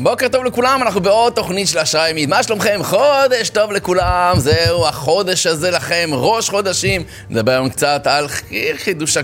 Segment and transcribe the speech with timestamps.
[0.00, 2.28] בוקר טוב לכולם, אנחנו בעוד תוכנית של השעה ימית.
[2.28, 2.80] מה שלומכם?
[2.82, 7.02] חודש טוב לכולם, זהו החודש הזה לכם, ראש חודשים.
[7.30, 8.26] נדבר היום קצת על
[8.76, 9.16] חידוש,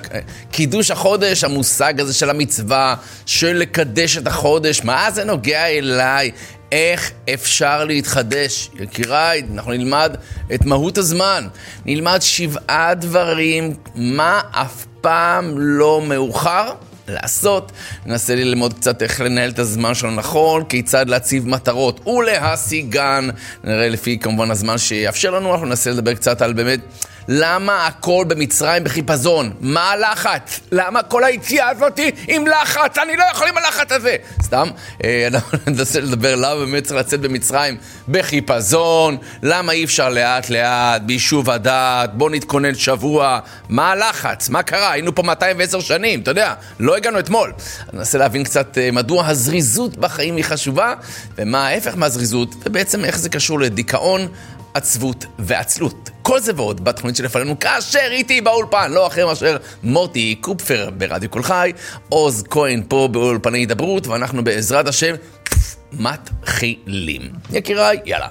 [0.50, 2.94] קידוש החודש, המושג הזה של המצווה,
[3.26, 4.84] של לקדש את החודש.
[4.84, 6.30] מה זה נוגע אליי?
[6.72, 8.70] איך אפשר להתחדש?
[8.80, 10.16] יקיריי, אנחנו נלמד
[10.54, 11.48] את מהות הזמן.
[11.86, 16.72] נלמד שבעה דברים, מה אף פעם לא מאוחר.
[17.08, 17.72] לעשות.
[18.06, 23.28] ננסה ללמוד קצת איך לנהל את הזמן שלנו נכון, כיצד להציב מטרות ולהשיגן.
[23.64, 26.80] נראה לפי כמובן הזמן שיאפשר לנו, אנחנו ננסה לדבר קצת על באמת...
[27.28, 29.52] למה הכל במצרים בחיפזון?
[29.60, 30.60] מה הלחץ?
[30.72, 32.98] למה כל היציאה הזאת עם לחץ?
[32.98, 34.16] אני לא יכול עם הלחץ הזה!
[34.42, 34.68] סתם,
[35.04, 37.76] אה, אנחנו ננסה לדבר למה באמת צריך לצאת במצרים
[38.08, 44.48] בחיפזון, למה אי אפשר לאט לאט, ביישוב הדעת, בוא נתכונן שבוע, מה הלחץ?
[44.48, 44.92] מה קרה?
[44.92, 47.52] היינו פה 210 שנים, אתה יודע, לא הגענו אתמול.
[47.92, 50.94] ננסה להבין קצת אה, מדוע הזריזות בחיים היא חשובה,
[51.38, 54.28] ומה ההפך מהזריזות, ובעצם איך זה קשור לדיכאון,
[54.74, 56.10] עצבות ועצלות.
[56.22, 61.42] כל זה ועוד בתוכנית שלפנינו, כאשר איתי באולפן, לא אחר מאשר מוטי קופפר ברדיו קול
[61.42, 61.72] חי,
[62.08, 65.14] עוז כהן פה באולפני הידברות, ואנחנו בעזרת השם
[65.92, 67.32] מתחילים.
[67.50, 68.28] יקיריי, יאללה.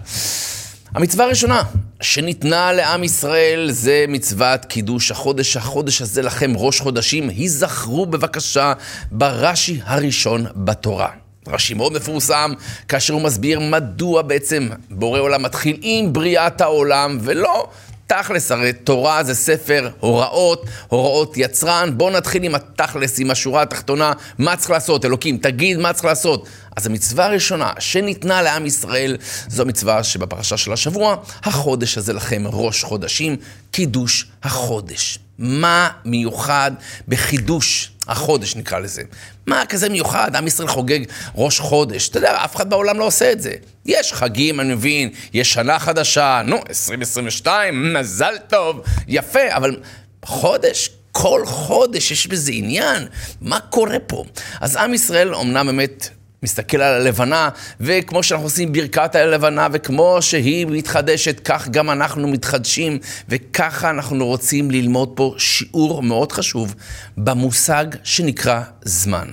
[0.96, 1.64] המצווה הראשונה
[2.02, 5.58] שניתנה לעם ישראל זה מצוות קידוש החודש.
[5.58, 8.74] החודש הזה לכם ראש חודשים, היזכרו בבקשה
[9.12, 11.23] ברש"י הראשון בתורה.
[11.48, 12.54] רש"י מאוד מפורסם,
[12.88, 17.68] כאשר הוא מסביר מדוע בעצם בורא עולם מתחיל עם בריאת העולם, ולא
[18.08, 21.90] תכלס, הרי תורה זה ספר הוראות, הוראות יצרן.
[21.98, 26.48] בואו נתחיל עם התכלס, עם השורה התחתונה, מה צריך לעשות, אלוקים, תגיד מה צריך לעשות.
[26.76, 32.84] אז המצווה הראשונה שניתנה לעם ישראל, זו מצווה שבפרשה של השבוע, החודש הזה לכם ראש
[32.84, 33.36] חודשים,
[33.72, 35.20] קידוש החודש.
[35.40, 36.72] מה מיוחד
[37.08, 39.02] בחידוש החודש נקרא לזה?
[39.48, 40.36] מה כזה מיוחד?
[40.36, 41.00] עם ישראל חוגג
[41.36, 42.10] ראש חודש.
[42.10, 43.54] אתה יודע, אף אחד בעולם לא עושה את זה.
[43.86, 49.78] יש חגים, אני מבין, יש שנה חדשה, נו, 2022, מזל טוב, יפה, אבל
[50.26, 50.90] חודש?
[51.12, 53.08] כל חודש יש בזה עניין,
[53.42, 54.24] מה קורה פה?
[54.62, 56.10] אז עם ישראל אומנם באמת
[56.44, 57.50] מסתכל על הלבנה,
[57.80, 63.00] וכמו שאנחנו עושים ברכת הלבנה, וכמו שהיא מתחדשת, כך גם אנחנו מתחדשים,
[63.30, 66.76] וככה אנחנו רוצים ללמוד פה שיעור מאוד חשוב
[67.18, 69.28] במושג שנקרא זמן.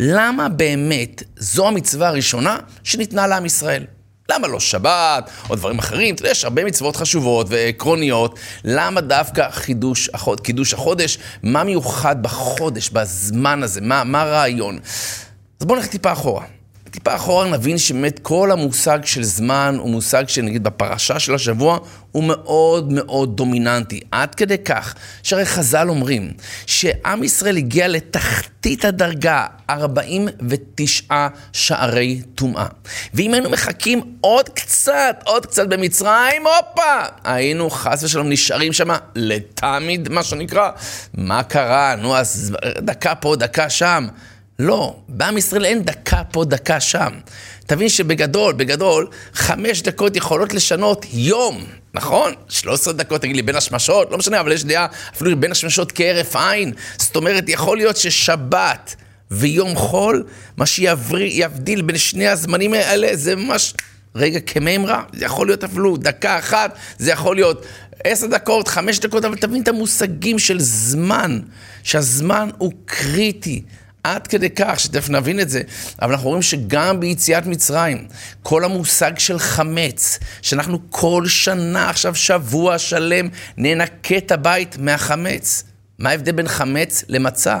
[0.00, 3.84] למה באמת זו המצווה הראשונה שניתנה לעם ישראל?
[4.30, 6.14] למה לא שבת או דברים אחרים?
[6.14, 8.38] אתה יודע, יש הרבה מצוות חשובות ועקרוניות.
[8.64, 10.10] למה דווקא חידוש,
[10.42, 11.18] קידוש החודש?
[11.42, 13.80] מה מיוחד בחודש, בזמן הזה?
[13.80, 14.78] מה, מה הרעיון?
[15.60, 16.44] אז בואו נלך טיפה אחורה.
[16.94, 21.78] טיפה אחורה נבין שבאמת כל המושג של זמן הוא מושג שנגיד בפרשה של השבוע
[22.12, 24.00] הוא מאוד מאוד דומיננטי.
[24.10, 26.32] עד כדי כך שהרי חז"ל אומרים
[26.66, 32.66] שעם ישראל הגיע לתחתית הדרגה 49 שערי טומאה.
[33.14, 37.02] ואם היינו מחכים עוד קצת, עוד קצת במצרים, הופה!
[37.24, 40.70] היינו חס ושלום נשארים שם לתמיד, מה שנקרא.
[41.14, 41.94] מה קרה?
[41.96, 44.06] נו, אז דקה פה, דקה שם.
[44.58, 47.12] לא, בעם ישראל אין דקה פה, דקה שם.
[47.66, 52.32] תבין שבגדול, בגדול, חמש דקות יכולות לשנות יום, נכון?
[52.48, 56.36] 13 דקות, תגיד לי, בין השמשות, לא משנה, אבל יש דעה, אפילו בין השמשות כהרף
[56.36, 56.72] עין.
[56.98, 58.96] זאת אומרת, יכול להיות ששבת
[59.30, 60.24] ויום חול,
[60.56, 63.74] מה שיבדיל בין שני הזמנים האלה, זה ממש
[64.14, 65.02] רגע כמימרה.
[65.12, 67.66] זה יכול להיות אפילו דקה אחת, זה יכול להיות
[68.04, 71.40] עשר דקות, חמש דקות, אבל תבין את המושגים של זמן,
[71.82, 73.62] שהזמן הוא קריטי.
[74.04, 75.62] עד כדי כך, שתכף נבין את זה,
[76.02, 78.06] אבל אנחנו רואים שגם ביציאת מצרים,
[78.42, 85.64] כל המושג של חמץ, שאנחנו כל שנה, עכשיו שבוע שלם, ננקה את הבית מהחמץ.
[85.98, 87.58] מה ההבדל בין חמץ למצה?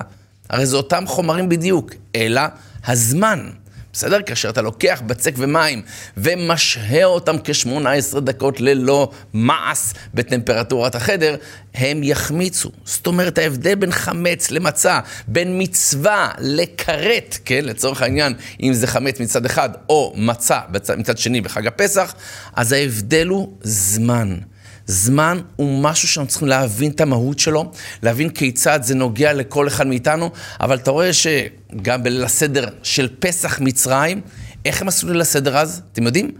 [0.50, 2.42] הרי זה אותם חומרים בדיוק, אלא
[2.86, 3.50] הזמן.
[3.94, 4.22] בסדר?
[4.22, 5.82] כאשר אתה לוקח בצק ומים
[6.16, 11.36] ומשהה אותם כ-18 דקות ללא מעש בטמפרטורת החדר,
[11.74, 12.70] הם יחמיצו.
[12.84, 19.20] זאת אומרת, ההבדל בין חמץ למצה, בין מצווה לכרת, כן, לצורך העניין, אם זה חמץ
[19.20, 20.58] מצד אחד או מצה
[20.96, 22.14] מצד שני בחג הפסח,
[22.56, 24.38] אז ההבדל הוא זמן.
[24.86, 27.72] זמן הוא משהו שאנחנו צריכים להבין את המהות שלו,
[28.02, 33.60] להבין כיצד זה נוגע לכל אחד מאיתנו, אבל אתה רואה שגם בליל הסדר של פסח
[33.60, 34.20] מצרים,
[34.64, 35.82] איך הם עשו ליל הסדר אז?
[35.92, 36.30] אתם יודעים?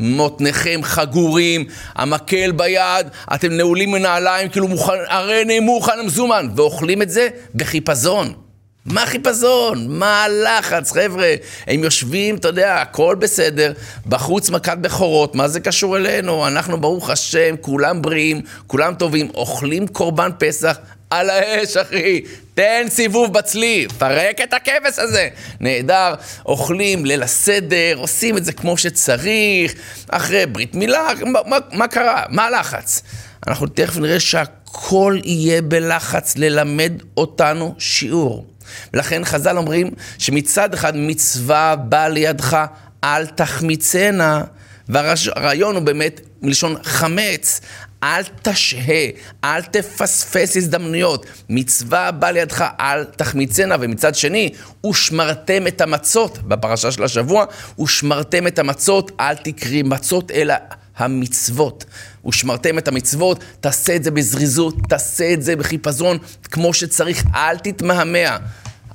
[0.00, 1.64] מותניכם חגורים,
[1.94, 8.47] המקל ביד, אתם נעולים מנעליים, כאילו מוכן, הרי נאמרו חנם מזומן, ואוכלים את זה בחיפזון.
[8.92, 9.86] מה החיפזון?
[9.88, 11.34] מה הלחץ, חבר'ה?
[11.66, 13.72] הם יושבים, אתה יודע, הכל בסדר,
[14.06, 16.46] בחוץ מכת בכורות, מה זה קשור אלינו?
[16.46, 20.78] אנחנו, ברוך השם, כולם בריאים, כולם טובים, אוכלים קורבן פסח,
[21.10, 22.22] על האש, אחי.
[22.54, 25.28] תן סיבוב בצלי, פרק את הכבש הזה.
[25.60, 26.14] נהדר,
[26.46, 29.74] אוכלים ליל הסדר, עושים את זה כמו שצריך,
[30.08, 32.22] אחרי ברית מילה, מה, מה, מה קרה?
[32.28, 33.02] מה הלחץ?
[33.46, 38.46] אנחנו תכף נראה שהכל יהיה בלחץ ללמד אותנו שיעור.
[38.94, 42.66] ולכן חז"ל אומרים שמצד אחד מצווה באה לידך,
[43.04, 44.42] אל תחמיצנה.
[44.88, 47.60] והרעיון הוא באמת מלשון חמץ,
[48.02, 49.06] אל תשהה,
[49.44, 51.26] אל תפספס הזדמנויות.
[51.48, 53.76] מצווה באה לידך, אל תחמיצנה.
[53.80, 54.50] ומצד שני,
[54.86, 57.44] ושמרתם את המצות, בפרשה של השבוע,
[57.80, 60.54] ושמרתם את המצות, אל תקרי מצות, אלא
[60.98, 61.84] המצוות.
[62.26, 68.36] ושמרתם את המצוות, תעשה את זה בזריזות, תעשה את זה בחיפזון, כמו שצריך, אל תתמהמה.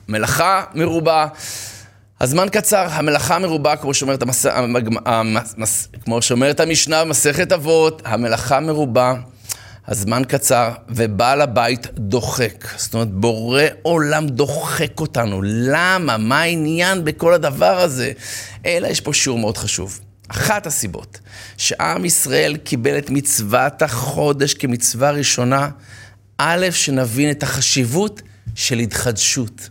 [0.07, 1.27] מלאכה מרובה.
[2.21, 4.45] הזמן קצר, המלאכה מרובה, כמו שאומרת, המס...
[5.05, 5.87] המס...
[6.05, 9.13] כמו שאומרת המשנה במסכת אבות, המלאכה מרובה,
[9.87, 12.67] הזמן קצר, ובעל הבית דוחק.
[12.77, 15.41] זאת אומרת, בורא עולם דוחק אותנו.
[15.43, 16.17] למה?
[16.17, 18.11] מה העניין בכל הדבר הזה?
[18.65, 19.99] אלא יש פה שיעור מאוד חשוב.
[20.27, 21.19] אחת הסיבות
[21.57, 25.69] שעם ישראל קיבל את מצוות החודש כמצווה ראשונה,
[26.37, 28.21] א', שנבין את החשיבות
[28.55, 29.69] של התחדשות.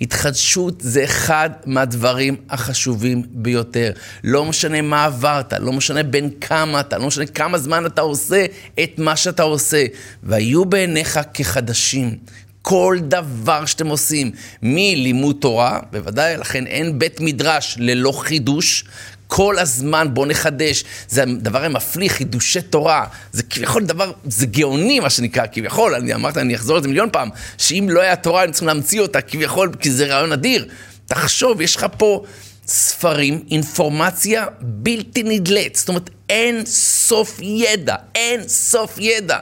[0.00, 3.92] התחדשות זה אחד מהדברים החשובים ביותר.
[4.24, 8.46] לא משנה מה עברת, לא משנה בין כמה אתה, לא משנה כמה זמן אתה עושה
[8.82, 9.84] את מה שאתה עושה.
[10.22, 12.16] והיו בעיניך כחדשים.
[12.62, 14.30] כל דבר שאתם עושים,
[14.62, 18.84] מלימוד תורה, בוודאי, לכן אין בית מדרש ללא חידוש,
[19.28, 20.84] כל הזמן בוא נחדש.
[21.08, 23.06] זה הדבר המפליא, חידושי תורה.
[23.32, 27.08] זה כביכול דבר, זה גאוני מה שנקרא, כביכול, אני אמרתי, אני אחזור על זה מיליון
[27.12, 27.28] פעם,
[27.58, 30.68] שאם לא היה תורה, הם צריכים להמציא אותה כביכול, כי זה רעיון אדיר.
[31.06, 32.24] תחשוב, יש לך פה
[32.66, 35.76] ספרים, אינפורמציה בלתי נדלית.
[35.76, 39.38] זאת אומרת, אין סוף ידע, אין סוף ידע.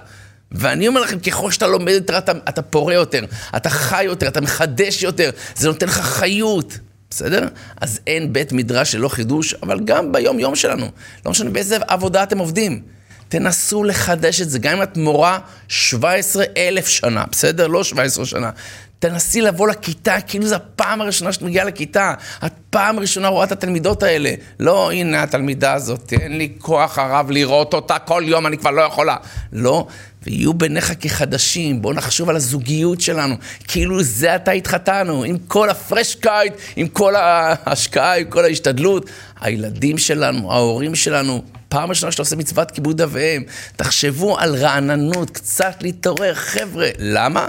[0.53, 3.25] ואני אומר לכם, ככל שאתה לומד יותר, אתה, אתה פורה יותר,
[3.56, 6.79] אתה חי יותר, אתה מחדש יותר, זה נותן לך חיות.
[7.17, 7.49] בסדר?
[7.81, 10.87] אז אין בית מדרש ללא חידוש, אבל גם ביום-יום שלנו.
[11.27, 12.83] לא משנה באיזה עבודה אתם עובדים.
[13.29, 17.67] תנסו לחדש את זה, גם אם את מורה 17 אלף שנה, בסדר?
[17.67, 18.51] לא 17 שנה.
[18.99, 22.15] תנסי לבוא לכיתה, כאילו זו הפעם הראשונה שאת מגיעה לכיתה.
[22.47, 24.31] את פעם ראשונה רואה את התלמידות האלה.
[24.61, 28.83] לא, הנה התלמידה הזאת, אין לי כוח הרב לראות אותה כל יום, אני כבר לא
[28.83, 29.17] יכולה.
[29.53, 29.87] לא,
[30.23, 33.35] ויהיו ביניך כחדשים, בואו נחשוב על הזוגיות שלנו,
[33.69, 39.11] כאילו זה עתה התחתנו, עם כל הפרש קייט, עם כל ההשקעה, עם כל ההשתדלות.
[39.41, 43.43] הילדים שלנו, ההורים שלנו, פעם ראשונה שאתה עושה מצוות כיבוד אביהם,
[43.77, 46.89] תחשבו על רעננות, קצת להתעורר, חבר'ה.
[46.99, 47.49] למה?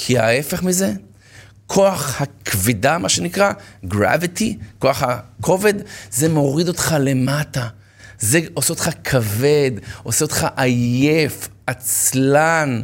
[0.00, 0.92] כי ההפך מזה,
[1.66, 3.52] כוח הכבידה, מה שנקרא,
[3.84, 5.74] gravity, כוח הכובד,
[6.10, 7.68] זה מוריד אותך למטה.
[8.20, 9.70] זה עושה אותך כבד,
[10.02, 12.82] עושה אותך עייף, עצלן.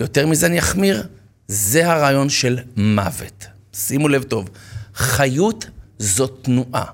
[0.00, 1.08] יותר מזה אני אחמיר,
[1.48, 3.46] זה הרעיון של מוות.
[3.74, 4.50] שימו לב טוב,
[4.94, 5.66] חיות
[5.98, 6.84] זו תנועה,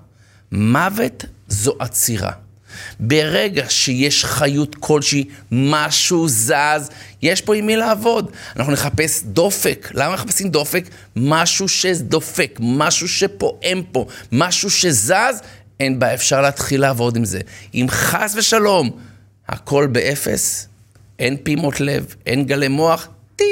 [0.52, 2.32] מוות זו עצירה.
[3.01, 6.91] ברגע שיש חיות כלשהי, משהו זז,
[7.23, 8.31] יש פה עם מי לעבוד.
[8.57, 9.89] אנחנו נחפש דופק.
[9.95, 10.85] למה מחפשים דופק?
[11.17, 15.41] משהו שדופק, משהו שפועם פה, משהו שזז,
[15.81, 17.41] אין בעיה, אפשר להתחיל לעבוד עם זה.
[17.75, 18.91] אם חס ושלום
[19.49, 20.69] הכל באפס,
[21.19, 23.45] אין פעימות לב, אין גלי מוח, טי,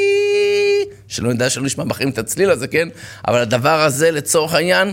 [1.09, 2.89] שלא נדע שלא נשמע בחיים את הצליל הזה, כן?
[3.29, 4.93] אבל הדבר הזה, לצורך העניין,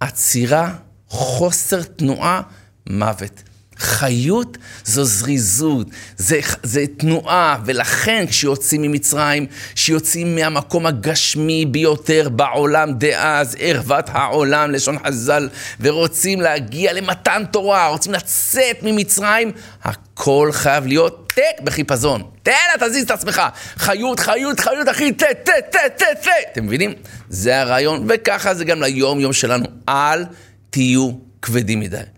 [0.00, 0.74] עצירה,
[1.08, 2.42] חוסר תנועה,
[2.90, 3.42] מוות.
[3.78, 13.56] חיות זו זריזות, זה, זה תנועה, ולכן כשיוצאים ממצרים, כשיוצאים מהמקום הגשמי ביותר בעולם דאז,
[13.58, 15.48] ערוות העולם, לשון חז"ל,
[15.80, 19.52] ורוצים להגיע למתן תורה, רוצים לצאת ממצרים,
[19.82, 22.22] הכל חייב להיות טק בחיפזון.
[22.42, 23.42] תן תזיז את עצמך.
[23.76, 26.30] חיות, חיות, חיות, אחי, תה, תה, תה, תה, תה.
[26.52, 26.92] אתם מבינים?
[27.28, 29.66] זה הרעיון, וככה זה גם ליום-יום שלנו.
[29.88, 30.24] אל
[30.70, 31.10] תהיו
[31.42, 32.13] כבדים מדי.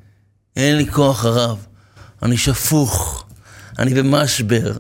[0.57, 1.67] אין לי כוח הרב,
[2.23, 3.25] אני שפוך,
[3.79, 4.73] אני במשבר.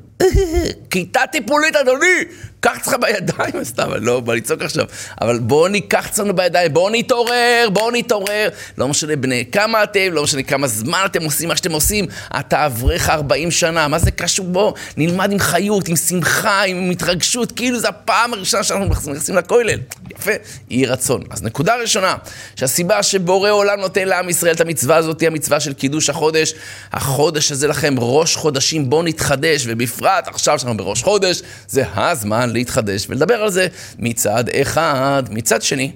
[0.91, 2.25] כיתה טיפולית, אדוני!
[2.61, 4.85] קח אצלך בידיים, סתם, לא בא לצעוק עכשיו,
[5.21, 8.49] אבל בואו ניקח אצלנו בידיים, בואו נתעורר, בואו נתעורר.
[8.79, 12.07] לא משנה בני כמה אתם, לא משנה כמה זמן אתם עושים מה שאתם עושים,
[12.41, 14.47] אתה אברך 40 שנה, מה זה קשור?
[14.47, 19.79] בואו נלמד עם חיות, עם שמחה, עם התרגשות, כאילו זו הפעם הראשונה שאנחנו נכנסים לכולל.
[20.19, 20.33] יפה,
[20.71, 21.23] יהי רצון.
[21.31, 22.15] אז נקודה ראשונה,
[22.57, 26.55] שהסיבה שבורא עולם נותן לעם ישראל את המצווה הזאת, היא המצווה של קידוש החודש.
[26.93, 33.07] החודש הזה לכם ראש חודשים, בואו נתחדש, ובפרט עכשיו שאנחנו בראש חודש, זה הזמן להתחדש
[33.09, 33.67] ולדבר על זה
[33.99, 35.23] מצד אחד.
[35.31, 35.93] מצד שני,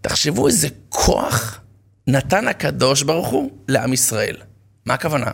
[0.00, 1.60] תחשבו איזה כוח
[2.06, 4.36] נתן הקדוש ברוך הוא לעם ישראל.
[4.86, 5.30] מה הכוונה?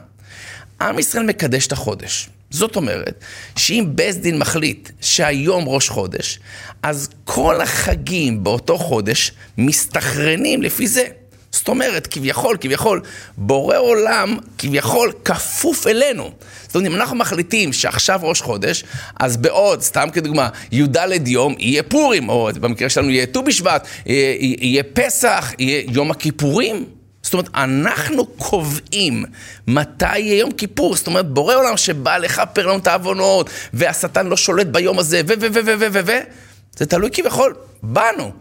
[0.81, 2.29] עם ישראל מקדש את החודש.
[2.51, 3.25] זאת אומרת,
[3.57, 6.41] שאם בית דין מחליט שהיום ראש חודש,
[6.83, 11.05] אז כל החגים באותו חודש מסתכרנים לפי זה.
[11.55, 13.01] זאת אומרת, כביכול, כביכול,
[13.37, 16.31] בורא עולם כביכול כפוף אלינו.
[16.67, 18.85] זאת אומרת, אם אנחנו מחליטים שעכשיו ראש חודש,
[19.21, 24.37] אז בעוד, סתם כדוגמה, י"ד יום יהיה פורים, או במקרה שלנו יהיה ט"ו בשבט, יהיה,
[24.41, 26.85] יהיה פסח, יהיה יום הכיפורים.
[27.23, 29.25] זאת אומרת, אנחנו קובעים
[29.67, 30.97] מתי יהיה יום כיפור.
[30.97, 35.33] זאת אומרת, בורא עולם שבא לכפר לנו את העוונות, והשטן לא שולט ביום הזה, ו...
[35.41, 35.47] ו...
[35.53, 35.61] ו...
[35.67, 35.75] ו...
[35.81, 35.87] ו...
[35.93, 36.01] ו...
[36.07, 36.13] ו...
[36.77, 38.33] זה תלוי כביכול בנו.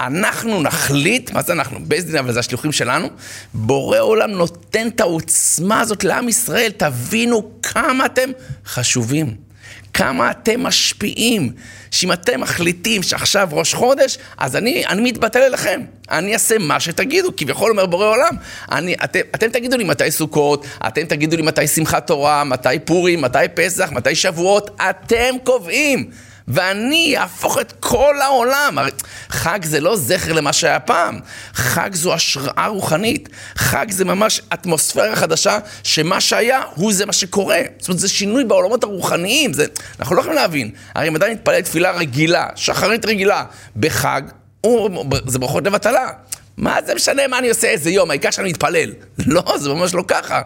[0.00, 1.78] אנחנו נחליט, מה זה אנחנו?
[1.82, 3.08] בית דין, אבל זה השליחים שלנו.
[3.54, 6.70] בורא עולם נותן את העוצמה הזאת לעם ישראל.
[6.76, 8.30] תבינו כמה אתם
[8.66, 9.34] חשובים,
[9.94, 11.52] כמה אתם משפיעים.
[11.92, 15.80] שאם אתם מחליטים שעכשיו ראש חודש, אז אני, אני מתבטל אליכם.
[16.10, 18.36] אני אעשה מה שתגידו, כביכול אומר בורא עולם.
[18.72, 23.20] אני, אתם, אתם תגידו לי מתי סוכות, אתם תגידו לי מתי שמחת תורה, מתי פורים,
[23.20, 26.10] מתי פסח, מתי שבועות, אתם קובעים.
[26.48, 28.78] ואני אהפוך את כל העולם.
[29.28, 31.18] חג זה לא זכר למה שהיה פעם,
[31.54, 33.28] חג זו השראה רוחנית.
[33.56, 37.60] חג זה ממש אטמוספירה חדשה, שמה שהיה הוא זה מה שקורה.
[37.78, 39.66] זאת אומרת, זה שינוי בעולמות הרוחניים, זה...
[40.00, 40.70] אנחנו לא יכולים להבין.
[40.94, 43.44] הרי אם אדם מתפלל תפילה רגילה, שחרית רגילה,
[43.76, 44.22] בחג,
[44.60, 45.04] הוא...
[45.26, 46.08] זה ברכות לבטלה.
[46.56, 48.92] מה זה משנה מה אני עושה איזה יום, העיקר שאני מתפלל.
[49.26, 50.42] לא, זה ממש לא ככה.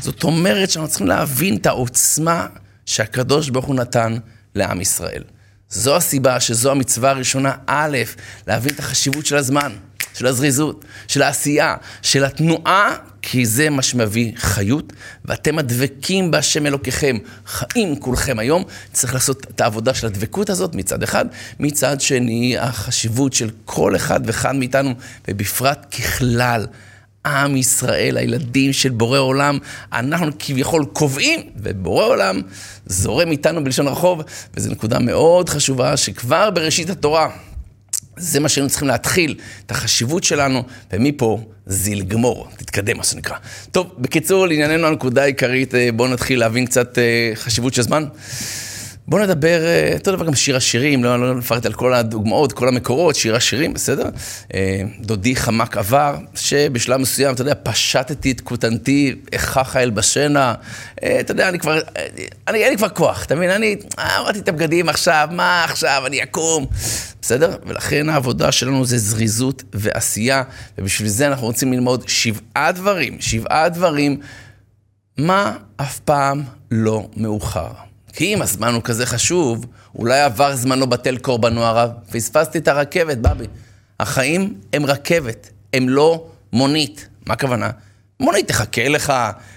[0.00, 2.46] זאת אומרת שאנחנו צריכים להבין את העוצמה
[2.86, 4.16] שהקדוש ברוך הוא נתן
[4.54, 5.22] לעם ישראל.
[5.70, 7.98] זו הסיבה שזו המצווה הראשונה, א',
[8.46, 9.72] להבין את החשיבות של הזמן,
[10.14, 14.92] של הזריזות, של העשייה, של התנועה, כי זה מה שמביא חיות,
[15.24, 18.64] ואתם הדבקים בהשם אלוקיכם, חיים כולכם היום.
[18.92, 21.24] צריך לעשות את העבודה של הדבקות הזאת מצד אחד,
[21.60, 24.94] מצד שני, החשיבות של כל אחד ואחד מאיתנו,
[25.28, 26.66] ובפרט ככלל.
[27.26, 29.58] עם ישראל, הילדים של בורא עולם,
[29.92, 32.40] אנחנו כביכול קובעים, ובורא עולם
[32.86, 34.22] זורם איתנו בלשון הרחוב,
[34.54, 37.30] וזו נקודה מאוד חשובה, שכבר בראשית התורה,
[38.16, 39.34] זה מה שהיינו צריכים להתחיל,
[39.66, 40.62] את החשיבות שלנו,
[40.92, 43.36] ומפה זיל גמור, תתקדם מה שנקרא.
[43.70, 48.04] טוב, בקיצור, לענייננו הנקודה העיקרית, אה, בואו נתחיל להבין קצת אה, חשיבות של זמן.
[49.10, 52.68] בואו נדבר, אה, אותו דבר גם שיר השירים, לא, לא נפרט על כל הדוגמאות, כל
[52.68, 54.08] המקורות, שיר השירים, בסדר?
[54.54, 60.54] אה, דודי חמק עבר, שבשלב מסוים, אתה יודע, פשטתי את כותנתי, איככה אל בשנה.
[61.02, 61.80] אה, אתה יודע, אני כבר,
[62.48, 63.50] אני, אין לי כבר כוח, אתה מבין?
[63.50, 63.76] אני
[64.18, 66.66] הורדתי את הבגדים עכשיו, מה עכשיו, אני אקום.
[67.22, 67.56] בסדר?
[67.66, 70.42] ולכן העבודה שלנו זה זריזות ועשייה,
[70.78, 74.20] ובשביל זה אנחנו רוצים ללמוד שבעה דברים, שבעה דברים,
[75.18, 77.89] מה אף פעם לא מאוחר.
[78.12, 81.90] כי אם הזמן הוא כזה חשוב, אולי עבר זמנו בטל קורבנו הרב.
[82.12, 83.44] פספסתי את הרכבת, בבי.
[84.00, 87.08] החיים הם רכבת, הם לא מונית.
[87.26, 87.70] מה הכוונה?
[88.20, 89.12] מונית תחכה לך,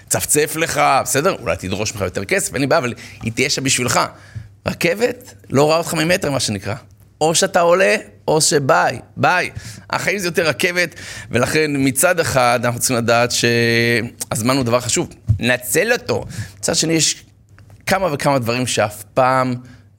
[0.08, 1.36] צפצף לך, בסדר?
[1.40, 4.00] אולי תדרוש ממך יותר כסף, אין לי בעיה, אבל היא תהיה שם בשבילך.
[4.66, 6.74] רכבת לא רואה אותך ממטר, מה שנקרא.
[7.20, 7.96] או שאתה עולה,
[8.28, 9.50] או שביי, ביי.
[9.90, 10.94] החיים זה יותר רכבת,
[11.30, 15.08] ולכן מצד אחד אנחנו צריכים לדעת שהזמן הוא דבר חשוב,
[15.38, 16.24] נצל אותו.
[16.58, 17.23] מצד שני יש
[17.86, 19.54] כמה וכמה דברים שאף פעם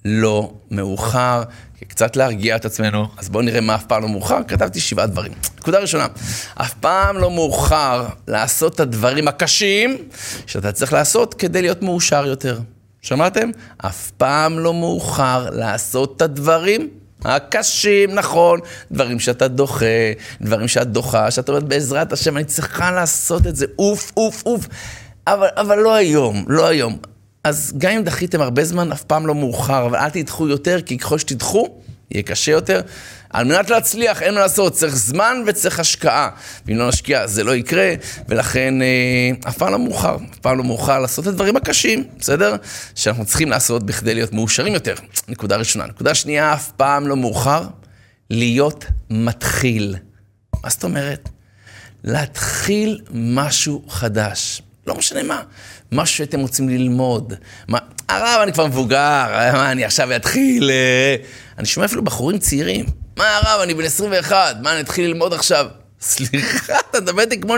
[0.05, 1.43] לא מאוחר,
[1.87, 5.31] קצת להרגיע את עצמנו, אז בואו נראה מה אף פעם לא מאוחר, כתבתי שבעה דברים.
[5.57, 6.07] נקודה ראשונה,
[6.55, 9.97] אף פעם לא מאוחר לעשות את הדברים הקשים
[10.45, 12.59] שאתה צריך לעשות כדי להיות מאושר יותר.
[13.01, 13.49] שמעתם?
[13.77, 16.89] אף פעם לא מאוחר לעשות את הדברים
[17.25, 18.59] הקשים, נכון,
[18.91, 19.85] דברים שאתה דוחה,
[20.41, 24.67] דברים שאת דוחה, שאת אומרת בעזרת השם, אני צריכה לעשות את זה, אוף, אוף, אוף.
[25.27, 26.97] אבל, אבל לא היום, לא היום.
[27.45, 30.97] אז גם אם דחיתם הרבה זמן, אף פעם לא מאוחר, אבל אל תדחו יותר, כי
[30.97, 31.67] ככל שתדחו,
[32.11, 32.81] יהיה קשה יותר.
[33.29, 36.29] על מנת להצליח, אין מה לעשות, צריך זמן וצריך השקעה.
[36.65, 37.93] ואם לא נשקיע, זה לא יקרה,
[38.29, 42.55] ולכן אה, אף פעם לא מאוחר, אף פעם לא מאוחר לעשות את הדברים הקשים, בסדר?
[42.95, 44.95] שאנחנו צריכים לעשות בכדי להיות מאושרים יותר.
[45.27, 45.85] נקודה ראשונה.
[45.85, 47.63] נקודה שנייה, אף פעם לא מאוחר
[48.29, 49.95] להיות מתחיל.
[50.63, 51.29] מה זאת אומרת?
[52.03, 54.61] להתחיל משהו חדש.
[54.87, 55.41] לא משנה מה.
[55.91, 57.33] משהו שאתם רוצים ללמוד.
[57.67, 60.69] מה, הרב, אני כבר מבוגר, מה, אני עכשיו אתחיל...
[60.71, 61.15] אה?
[61.57, 62.85] אני שומע אפילו בחורים צעירים.
[63.17, 65.67] מה, הרב, אני בן 21, מה, אני אתחיל ללמוד עכשיו?
[66.01, 67.55] סליחה, אתה מדבר איתי כמו...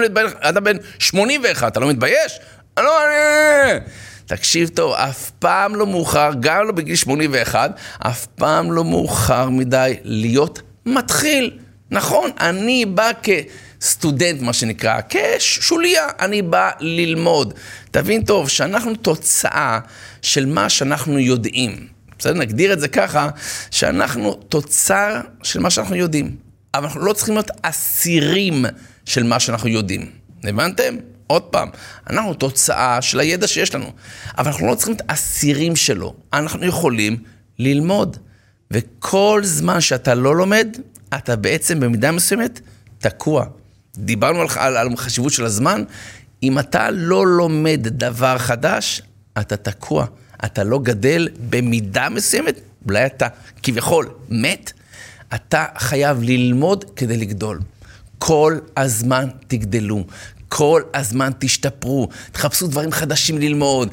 [0.50, 2.40] אתה בן 81, אתה לא מתבייש?
[2.80, 3.80] לא, אני...
[4.26, 9.98] תקשיב טוב, אף פעם לא מאוחר, גם לא בגיל 81, אף פעם לא מאוחר מדי
[10.04, 11.58] להיות מתחיל.
[11.92, 13.30] נכון, אני בא כ...
[13.82, 17.54] סטודנט, מה שנקרא, כשוליה, אני בא ללמוד.
[17.92, 19.80] תבין טוב, שאנחנו תוצאה
[20.22, 21.88] של מה שאנחנו יודעים.
[22.20, 22.34] בסדר?
[22.34, 23.30] נגדיר את זה ככה,
[23.72, 26.36] שאנחנו תוצר של מה שאנחנו יודעים.
[26.74, 28.66] אבל אנחנו לא צריכים להיות אסירים
[29.06, 30.12] של מה שאנחנו יודעים.
[30.44, 30.96] הבנתם?
[31.28, 31.70] עוד פעם,
[32.10, 33.92] אנחנו תוצאה של הידע שיש לנו,
[34.38, 37.18] אבל אנחנו לא צריכים את האסירים שלו, אנחנו יכולים
[37.60, 38.18] ללמוד.
[38.72, 40.78] וכל זמן שאתה לא לומד,
[41.16, 42.60] אתה בעצם במידה מסוימת
[43.00, 43.46] תקוע.
[43.98, 45.84] דיברנו על, על, על חשיבות של הזמן,
[46.44, 49.02] אם אתה לא לומד דבר חדש,
[49.38, 50.06] אתה תקוע.
[50.46, 53.28] אתה לא גדל במידה מסוימת, אולי אתה
[53.64, 54.74] כביכול מת,
[55.36, 57.60] אתה חייב ללמוד כדי לגדול.
[58.18, 60.06] כל הזמן תגדלו.
[60.50, 63.90] כל הזמן תשתפרו, תחפשו דברים חדשים ללמוד,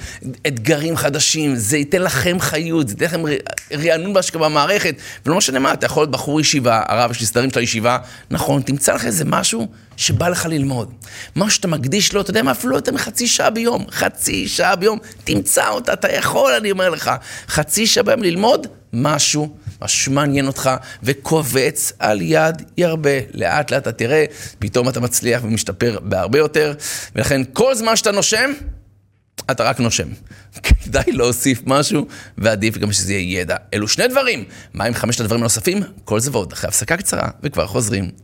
[0.46, 3.22] אתגרים חדשים, זה ייתן לכם חיות, זה ייתן לכם
[3.72, 4.94] רענון במערכת,
[5.26, 7.98] ולא משנה מה, אתה יכול להיות בחור ישיבה, הרב, יש לי סדרים של הישיבה,
[8.30, 10.92] נכון, תמצא לך איזה משהו שבא לך ללמוד.
[11.36, 14.76] משהו שאתה מקדיש לו, אתה יודע מה, אפילו לא יותר מחצי שעה ביום, חצי שעה
[14.76, 17.10] ביום, תמצא אותה, אתה יכול, אני אומר לך,
[17.48, 19.56] חצי שעה ביום ללמוד משהו.
[19.84, 20.70] משהו שמעניין אותך,
[21.02, 23.10] וקובץ על יד ירבה.
[23.34, 24.24] לאט לאט אתה תראה,
[24.58, 26.74] פתאום אתה מצליח ומשתפר בהרבה יותר,
[27.14, 28.52] ולכן כל זמן שאתה נושם,
[29.50, 30.08] אתה רק נושם.
[30.84, 32.06] כדאי להוסיף משהו,
[32.38, 33.56] ועדיף גם שזה יהיה ידע.
[33.74, 34.44] אלו שני דברים.
[34.74, 35.82] מה עם חמשת הדברים הנוספים?
[36.04, 38.23] כל זה ועוד אחרי הפסקה קצרה, וכבר חוזרים.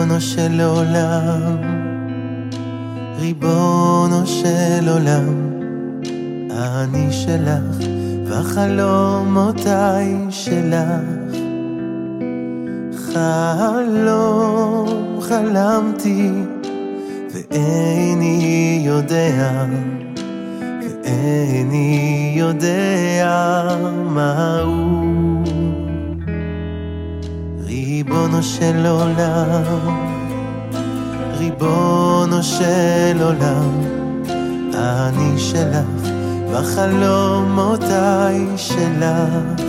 [0.00, 1.56] ריבונו של עולם,
[3.18, 5.50] ריבונו של עולם,
[6.50, 7.86] אני שלך
[8.26, 11.36] וחלומותיי שלך.
[13.12, 16.30] חלום חלמתי
[17.34, 19.64] ואיני יודע,
[20.82, 23.76] ואיני יודע
[24.06, 25.09] מהו.
[28.10, 30.06] ריבונו של עולם,
[31.38, 33.84] ריבונו של עולם,
[34.74, 36.10] אני שלך,
[36.52, 39.62] בחלומותיי שלך.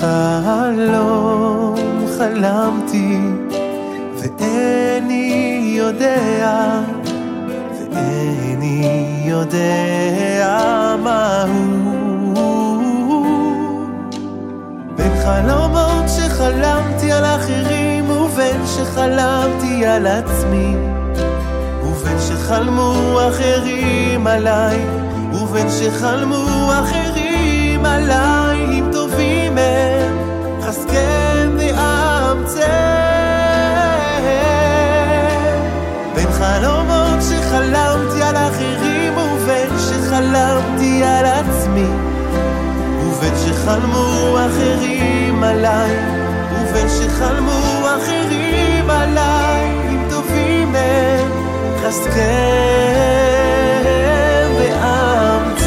[0.00, 1.76] חלום
[2.18, 3.18] חלמתי,
[4.18, 6.80] ואיני יודע,
[7.92, 11.85] ואיני יודע מהו.
[15.26, 20.76] חלומות שחלמתי על אחרים ובין שחלמתי על עצמי
[21.82, 24.86] ובין שחלמו אחרים עליי
[25.32, 30.16] ובין שחלמו אחרים עליי אם טובים הם
[30.62, 32.60] חזקם ואמצם
[36.14, 41.88] בין חלומות שחלמתי על אחרים ובין שחלמתי על עצמי
[43.00, 44.95] ובין שחלמו אחרים
[45.56, 45.96] עליי,
[46.52, 47.60] ובין שחלמו
[47.96, 51.30] אחרים עליי, אם טובים הם
[51.82, 52.22] חזקם
[54.58, 55.66] ואמצם.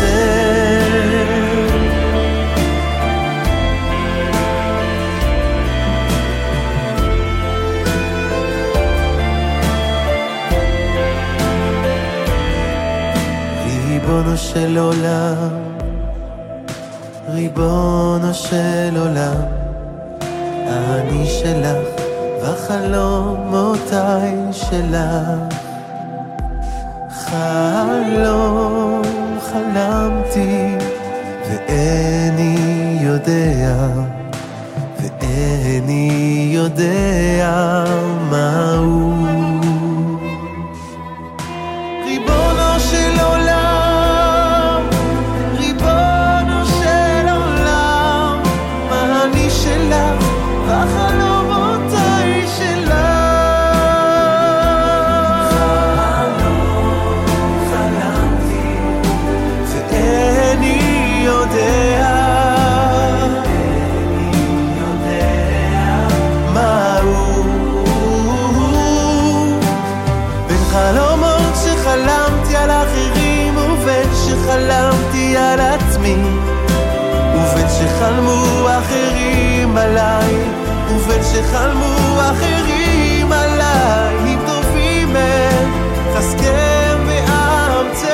[13.66, 15.70] ריבונו של עולם
[17.34, 19.59] ריבונו של עולם,
[20.90, 21.78] אני שלך
[22.44, 25.56] וחלומותיי שלך.
[27.10, 29.02] חלום
[29.42, 30.76] חלמתי
[31.50, 32.56] ואיני
[33.02, 33.88] יודע,
[35.00, 37.89] ואיני יודע
[81.32, 85.72] שחלמו אחרים עליי אם טובים הם
[86.16, 88.10] חזקם ואמצם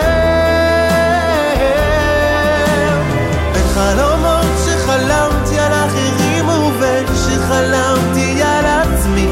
[3.54, 9.30] בין חלומות שחלמתי על אחרים ובין שחלמתי על עצמי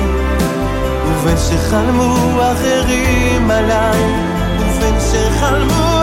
[1.07, 4.03] ובין שחלמו אחרים עליי,
[4.59, 6.02] ובין שחלמו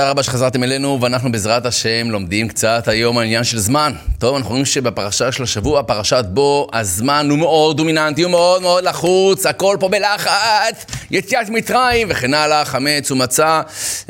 [0.00, 3.92] תודה רבה שחזרתם אלינו, ואנחנו בעזרת השם לומדים קצת היום העניין של זמן.
[4.18, 8.84] טוב, אנחנו רואים שבפרשה של השבוע, פרשת בו, הזמן הוא מאוד דומיננטי, הוא מאוד מאוד
[8.84, 13.62] לחוץ, הכל פה בלחץ, יציאת מצרים וכן הלאה, חמץ ומצה.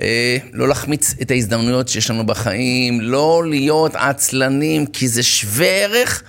[0.03, 6.23] אה, לא להחמיץ את ההזדמנויות שיש לנו בחיים, לא להיות עצלנים, כי זה שווה ערך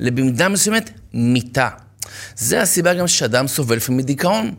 [0.00, 1.68] לבמידה מסוימת מיתה.
[2.36, 4.54] זה הסיבה גם שאדם סובל לפעמים מדיכאון.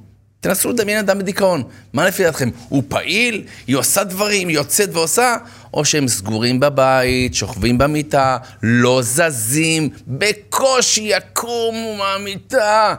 [0.46, 1.64] תנסו לדמיין אדם בדיכאון.
[1.94, 2.50] מה לפי דעתכם?
[2.70, 3.44] הוא פעיל?
[3.68, 4.48] היא עושה דברים?
[4.48, 5.36] היא יוצאת ועושה?
[5.74, 12.96] או שהם סגורים בבית, שוכבים במיטה, לא זזים, בקושי יקומו מהמיטה.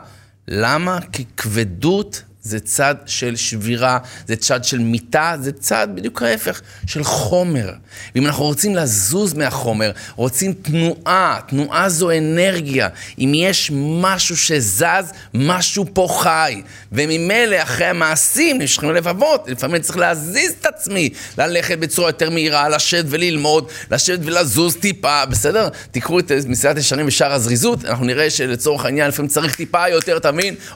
[0.47, 0.99] למה?
[1.11, 7.03] כי כבדות זה צד של שבירה, זה צד של מיטה, זה צד בדיוק ההפך, של
[7.03, 7.69] חומר.
[8.15, 12.87] ואם אנחנו רוצים לזוז מהחומר, רוצים תנועה, תנועה זו אנרגיה.
[13.19, 16.61] אם יש משהו שזז, משהו פה חי.
[16.91, 23.05] וממילא אחרי המעשים נשכים ללבבות, לפעמים צריך להזיז את עצמי, ללכת בצורה יותר מהירה, לשבת
[23.07, 25.69] וללמוד, לשבת ולזוז טיפה, בסדר?
[25.91, 30.29] תקראו את מסילת ישרים ושאר הזריזות, אנחנו נראה שלצורך העניין לפעמים צריך טיפה יותר, אתה?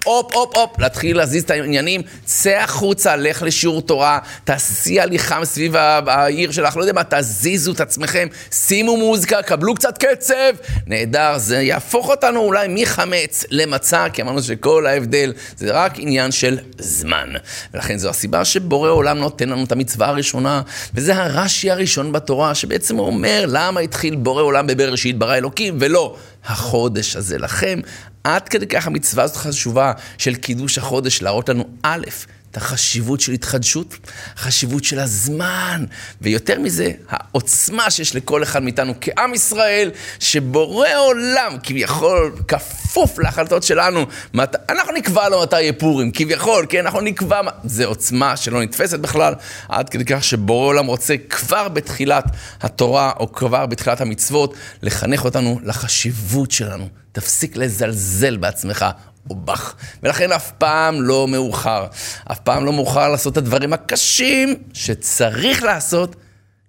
[0.06, 5.76] הופ, הופ, הופ, להתחיל להזיז את העניינים, צא החוצה, לך לשיעור תורה, תעשי הליכה סביב
[5.76, 10.54] העיר שלך, לא יודע מה, תזיזו את עצמכם, שימו מוזיקה, קבלו קצת קצב,
[10.88, 16.58] נהדר, זה יהפוך אותנו אולי מחמץ למצה, כי אמרנו שכל ההבדל זה רק עניין של
[16.78, 17.30] זמן.
[17.74, 20.62] ולכן זו הסיבה שבורא עולם נותן לנו את המצווה הראשונה,
[20.94, 27.16] וזה הרש"י הראשון בתורה, שבעצם אומר למה התחיל בורא עולם בבראשית ברא אלוקים, ולא החודש
[27.16, 27.80] הזה לכם.
[28.24, 32.06] עד כדי כך המצווה הזאת חשובה של קידוש החודש, להראות לנו א',
[32.52, 33.96] את החשיבות של התחדשות,
[34.36, 35.86] החשיבות של הזמן,
[36.22, 44.06] ויותר מזה, העוצמה שיש לכל אחד מאיתנו כעם ישראל, שבורא עולם כביכול כפוף להחלטות שלנו.
[44.34, 44.56] מת...
[44.70, 47.42] אנחנו נקבע לו מתי יהיה פורים, כביכול, כן, אנחנו נקבע...
[47.64, 49.34] זה עוצמה שלא נתפסת בכלל,
[49.70, 52.26] עד כדי כך שבורא עולם רוצה כבר בתחילת
[52.62, 56.88] התורה, או כבר בתחילת המצוות, לחנך אותנו לחשיבות שלנו.
[57.12, 58.86] תפסיק לזלזל בעצמך,
[59.30, 59.74] או בך.
[60.04, 61.86] ולכן אף פעם לא מאוחר.
[62.32, 66.16] אף פעם לא מאוחר לעשות את הדברים הקשים שצריך לעשות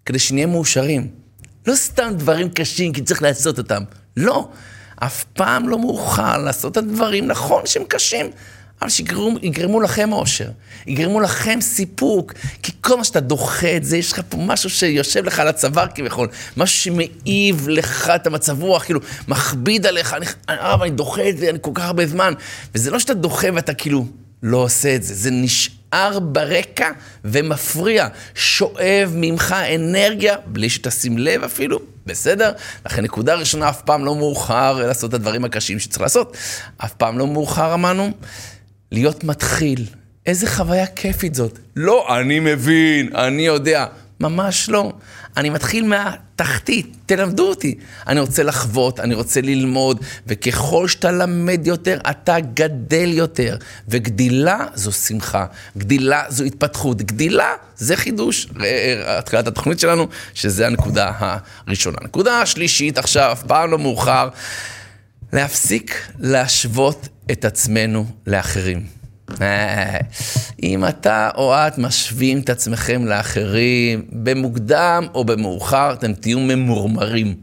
[0.06, 1.08] כדי שנהיה מאושרים.
[1.66, 3.82] לא סתם דברים קשים כי צריך לעשות אותם.
[4.16, 4.48] לא.
[5.04, 8.30] אף פעם לא מאוחר לעשות את הדברים, נכון שהם קשים,
[8.82, 10.48] אבל שיגרמו לכם אושר,
[10.86, 15.24] יגרמו לכם סיפוק, כי כל מה שאתה דוחה את זה, יש לך פה משהו שיושב
[15.24, 20.74] לך על הצוואר כביכול, משהו שמעיב לך את המצב רוח, כאילו, מכביד עליך, אני, אה,
[20.82, 22.34] אני דוחה את זה, אני כל כך הרבה זמן,
[22.74, 24.06] וזה לא שאתה דוחה ואתה כאילו
[24.42, 26.90] לא עושה את זה, זה נשאר ברקע
[27.24, 32.52] ומפריע, שואב ממך אנרגיה, בלי שתשים לב אפילו, בסדר?
[32.86, 36.36] לכן נקודה ראשונה, אף פעם לא מאוחר לעשות את הדברים הקשים שצריך לעשות.
[36.76, 38.12] אף פעם לא מאוחר, אמרנו.
[38.92, 39.84] להיות מתחיל.
[40.26, 41.58] איזה חוויה כיפית זאת.
[41.76, 43.86] לא, אני מבין, אני יודע.
[44.20, 44.92] ממש לא.
[45.36, 47.78] אני מתחיל מהתחתית, תלמדו אותי.
[48.06, 53.56] אני רוצה לחוות, אני רוצה ללמוד, וככל שאתה למד יותר, אתה גדל יותר.
[53.88, 55.46] וגדילה זו שמחה,
[55.78, 58.48] גדילה זו התפתחות, גדילה זה חידוש.
[59.06, 61.98] התחילת התוכנית שלנו, שזה הנקודה הראשונה.
[62.02, 64.28] נקודה השלישית עכשיו, פעם לא מאוחר.
[65.32, 68.86] להפסיק להשוות את עצמנו לאחרים.
[70.62, 77.34] אם אתה או את משווים את עצמכם לאחרים, במוקדם או במאוחר, אתם תהיו ממורמרים.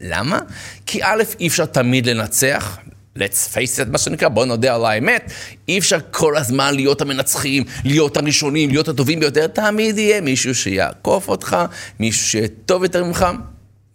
[0.00, 0.38] למה?
[0.86, 2.78] כי א', אי אפשר תמיד לנצח,
[3.18, 5.32] let's face it, מה שנקרא, בוא נודה על האמת,
[5.68, 11.28] אי אפשר כל הזמן להיות המנצחים, להיות הראשונים, להיות הטובים ביותר, תמיד יהיה מישהו שיעקוף
[11.28, 11.56] אותך,
[12.00, 13.26] מישהו שיהיה טוב יותר ממך.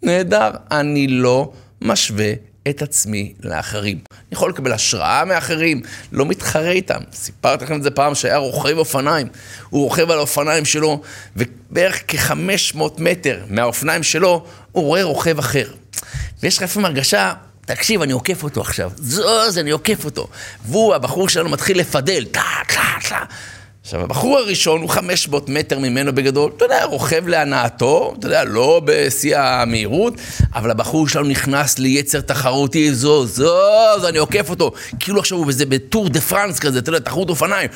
[0.02, 1.52] נהדר, אני לא
[1.82, 2.32] משווה
[2.70, 3.98] את עצמי לאחרים.
[4.10, 7.00] אני יכול לקבל השראה מאחרים, לא מתחרה איתם.
[7.12, 9.26] סיפרתי לכם את זה פעם שהיה רוכב אופניים.
[9.70, 11.02] הוא רוכב על האופניים שלו,
[11.36, 15.70] ובערך כ-500 מטר מהאופניים שלו, הוא רואה רוכב אחר.
[16.42, 17.32] ויש לך לפעמים הרגשה,
[17.66, 18.90] תקשיב, אני עוקף אותו עכשיו.
[18.96, 20.28] זוז, אני עוקף אותו.
[20.64, 22.24] והוא, הבחור שלנו, מתחיל לפדל.
[22.24, 23.18] טה, טה, טה.
[23.84, 28.80] עכשיו, הבחור הראשון הוא 500 מטר ממנו בגדול, אתה יודע, רוכב להנאתו, אתה יודע, לא
[28.84, 30.14] בשיא המהירות,
[30.54, 33.46] אבל הבחור שלנו נכנס ליצר תחרותי, זו, זו,
[34.00, 37.30] זו, אני עוקף אותו, כאילו עכשיו הוא בזה בטור דה פרנס כזה, אתה יודע, תחרות
[37.30, 37.68] אופניים,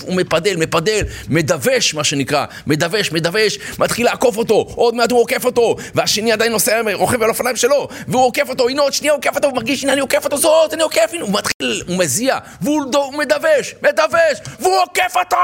[0.00, 5.44] הוא מפדל, מפדל, מדווש, מה שנקרא, מדווש, מדווש, מתחיל לעקוף אותו, עוד מעט הוא עוקף
[5.44, 9.18] אותו, והשני עדיין נוסע, רוכב על אופניים שלו, והוא עוקף אותו, הנה עוד שנייה הוא
[9.18, 11.98] עוקף אותו, הוא מרגיש, הנה אני עוקף אותו, זאת, אני עוקף, הנה, הוא מתחיל, הוא
[11.98, 15.37] מזיע, והוא מדווש, מדווש, והוא עוקף אותו!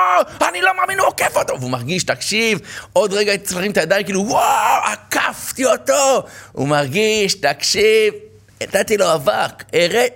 [0.48, 1.60] אני לא מאמין, הוא עוקף אותו!
[1.60, 2.58] והוא מרגיש, תקשיב,
[2.92, 6.22] עוד רגע להרים את הידיים, כאילו, וואו, עקפתי אותו!
[6.52, 8.14] הוא מרגיש, תקשיב,
[8.62, 10.08] נתתי לו אבק, הרד,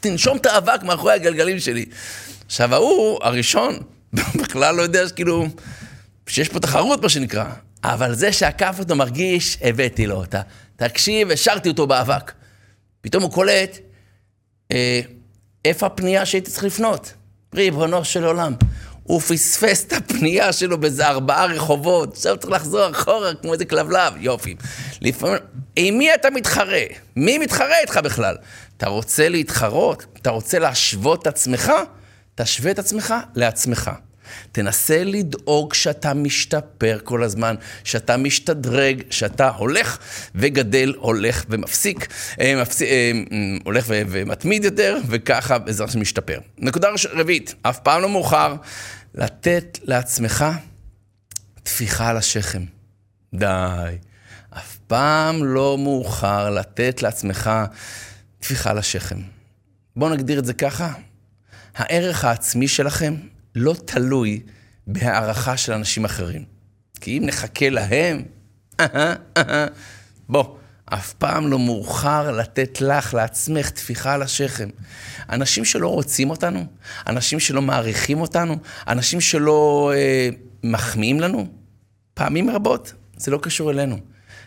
[0.00, 1.84] תנשום את האבק מאחורי הגלגלים שלי.
[2.46, 3.78] עכשיו, ההוא, הראשון,
[4.40, 5.46] בכלל לא יודע, כאילו,
[6.26, 7.44] שיש פה תחרות, מה שנקרא.
[7.84, 10.40] אבל זה שעקף אותו מרגיש, הבאתי לו אותה.
[10.76, 12.32] תקשיב, השארתי אותו באבק.
[13.00, 13.78] פתאום הוא קולט,
[14.72, 15.00] אה,
[15.64, 17.12] איפה הפנייה שהייתי צריך לפנות?
[17.54, 18.54] ריבונו של עולם.
[19.10, 24.12] הוא פספס את הפנייה שלו באיזה ארבעה רחובות, עכשיו צריך לחזור אחורה כמו איזה כלבלב,
[24.20, 24.54] יופי.
[25.00, 25.38] לפעמים,
[25.76, 26.82] עם מי אתה מתחרה?
[27.16, 28.36] מי מתחרה איתך בכלל?
[28.76, 30.06] אתה רוצה להתחרות?
[30.22, 31.72] אתה רוצה להשוות את עצמך?
[32.34, 33.90] תשווה את עצמך לעצמך.
[34.52, 39.98] תנסה לדאוג שאתה משתפר כל הזמן, שאתה משתדרג, שאתה הולך
[40.34, 42.06] וגדל, הולך ומפסיק,
[42.40, 43.12] אה, מפסיק אה,
[43.64, 46.38] הולך ומתמיד יותר, וככה בעזרת השם משתפר.
[46.58, 48.54] נקודה רביעית, אף פעם לא מאוחר
[49.14, 50.44] לתת לעצמך
[51.62, 52.64] טפיחה על השכם.
[53.34, 53.96] די.
[54.50, 57.50] אף פעם לא מאוחר לתת לעצמך
[58.40, 59.18] טפיחה על השכם.
[59.96, 60.92] בואו נגדיר את זה ככה,
[61.74, 63.14] הערך העצמי שלכם
[63.54, 64.42] לא תלוי
[64.86, 66.44] בהערכה של אנשים אחרים.
[67.00, 68.22] כי אם נחכה להם,
[70.28, 70.56] בוא,
[70.94, 74.68] אף פעם לא מאוחר לתת לך, לעצמך, טפיחה על השכם.
[75.30, 76.64] אנשים שלא רוצים אותנו,
[77.06, 78.56] אנשים שלא מעריכים אותנו,
[78.88, 80.28] אנשים שלא אה,
[80.64, 81.46] מחמיאים לנו,
[82.14, 83.98] פעמים רבות זה לא קשור אלינו,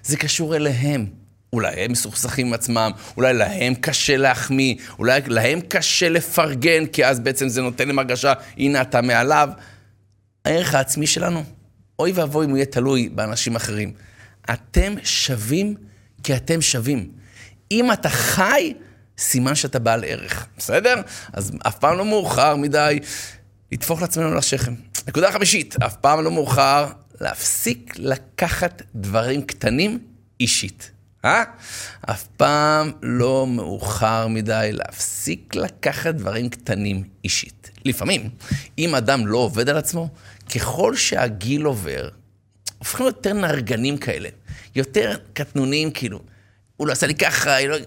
[0.03, 1.05] זה קשור אליהם.
[1.53, 7.19] אולי הם מסוכסכים עם עצמם, אולי להם קשה להחמיא, אולי להם קשה לפרגן, כי אז
[7.19, 9.49] בעצם זה נותן להם הרגשה, הנה אתה מעליו.
[10.45, 11.43] הערך העצמי שלנו,
[11.99, 13.93] אוי ואבוי אם הוא יהיה תלוי באנשים אחרים.
[14.53, 15.75] אתם שווים
[16.23, 17.11] כי אתם שווים.
[17.71, 18.73] אם אתה חי,
[19.17, 21.01] סימן שאתה בעל ערך, בסדר?
[21.33, 22.99] אז אף פעם לא מאוחר מדי
[23.71, 24.73] לטפוח לעצמנו לשכם.
[25.07, 26.87] נקודה חמישית, אף פעם לא מאוחר
[27.21, 29.99] להפסיק לקחת דברים קטנים
[30.39, 30.91] אישית.
[31.25, 31.43] אה?
[32.01, 37.71] אף פעם לא מאוחר מדי להפסיק לקחת דברים קטנים אישית.
[37.85, 38.29] לפעמים,
[38.77, 40.09] אם אדם לא עובד על עצמו,
[40.55, 42.09] ככל שהגיל עובר,
[42.77, 44.29] הופכים יותר נרגנים כאלה,
[44.75, 46.19] יותר קטנוניים כאילו.
[46.77, 47.77] הוא לא עשה לי ככה, לא...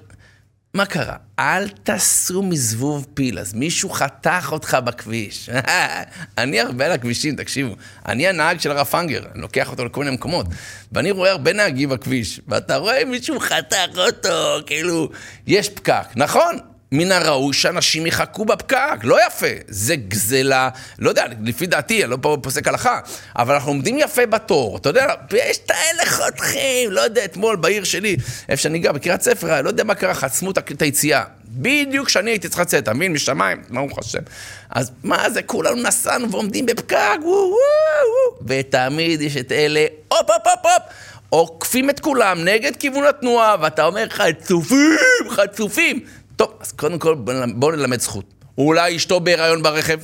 [0.74, 1.16] מה קרה?
[1.38, 5.50] אל תעשו מזבוב פיל, אז מישהו חתך אותך בכביש.
[6.38, 7.74] אני הרבה על הכבישים, תקשיבו.
[8.06, 10.46] אני הנהג של הרב פנגר, אני לוקח אותו לכל מיני מקומות,
[10.92, 15.10] ואני רואה הרבה נהגים בכביש, ואתה רואה מישהו חתך אותו, כאילו,
[15.46, 16.58] יש פקק, נכון?
[16.92, 19.46] מן הראוי שאנשים יחכו בפקק, לא יפה.
[19.68, 20.68] זה גזלה,
[20.98, 23.00] לא יודע, לפי דעתי, אני לא פה פוסק הלכה,
[23.36, 27.84] אבל אנחנו עומדים יפה בתור, אתה יודע, ויש את האלה חותכים, לא יודע, אתמול בעיר
[27.84, 28.16] שלי,
[28.48, 31.22] איפה שאני גר, בקריית ספר, לא יודע מה קרה, חסמו את היציאה.
[31.48, 33.12] בדיוק כשאני הייתי צריך לצאת, אתה מבין?
[33.12, 34.18] משמיים, ברוך השם.
[34.70, 40.30] אז מה זה, כולנו נסענו ועומדים בפקק, וואו וואו וואו, ותמיד יש את אלה, הופ
[40.30, 40.82] הופ הופ הופ.
[41.28, 44.96] עוקפים את כולם נגד כיוון התנועה, ואתה אומר חצופים,
[45.30, 46.00] חצופים.
[46.36, 47.14] טוב, אז קודם כל
[47.54, 48.24] בואו נלמד זכות.
[48.58, 49.98] אולי אשתו בהיריון ברכב,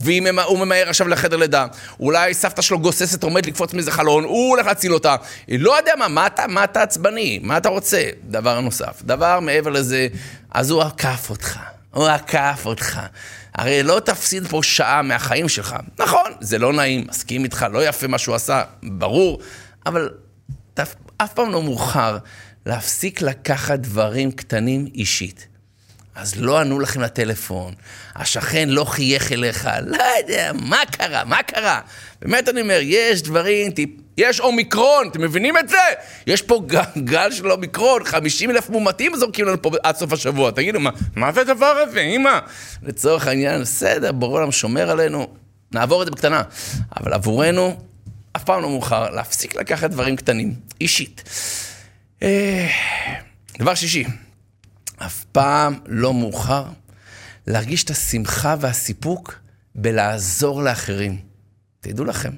[0.00, 1.66] והוא ממהר עכשיו לחדר לידה.
[2.00, 5.16] אולי סבתא שלו גוססת, עומד לקפוץ מאיזה חלון, הוא הולך להציל אותה.
[5.48, 7.40] לא יודע מה, מה אתה, מה אתה עצבני?
[7.42, 8.08] מה אתה רוצה?
[8.24, 9.02] דבר נוסף.
[9.02, 10.08] דבר מעבר לזה,
[10.50, 11.58] אז הוא עקף אותך.
[11.90, 13.00] הוא עקף אותך.
[13.54, 15.76] הרי לא תפסיד פה שעה מהחיים שלך.
[15.98, 19.40] נכון, זה לא נעים, מסכים איתך, לא יפה מה שהוא עשה, ברור,
[19.86, 20.10] אבל
[21.16, 22.18] אף פעם לא מאוחר
[22.66, 25.46] להפסיק לקחת דברים קטנים אישית.
[26.14, 27.74] אז לא ענו לכם לטלפון,
[28.16, 31.80] השכן לא חייך אליך, לא יודע, מה קרה, מה קרה?
[32.22, 33.90] באמת אני אומר, יש דברים, טיפ...
[34.16, 35.76] יש אומיקרון, אתם מבינים את זה?
[36.26, 36.62] יש פה
[37.04, 40.50] גל של אומיקרון, 50 אלף מומתים זורקים לנו פה עד סוף השבוע.
[40.50, 42.38] תגידו, מה, מה זה הדבר הזה, אמא?
[42.82, 45.34] לצורך העניין, בסדר, ברור העולם שומר עלינו,
[45.72, 46.42] נעבור את זה בקטנה.
[46.96, 47.80] אבל עבורנו,
[48.36, 51.22] אף פעם לא מאוחר להפסיק לקחת דברים קטנים, אישית.
[52.22, 52.68] אה,
[53.58, 54.04] דבר שישי,
[55.06, 56.64] אף פעם לא מאוחר
[57.46, 59.40] להרגיש את השמחה והסיפוק
[59.74, 61.18] בלעזור לאחרים.
[61.80, 62.30] תדעו לכם,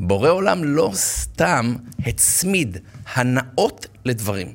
[0.00, 2.78] בורא עולם לא סתם הצמיד
[3.14, 4.54] הנאות לדברים.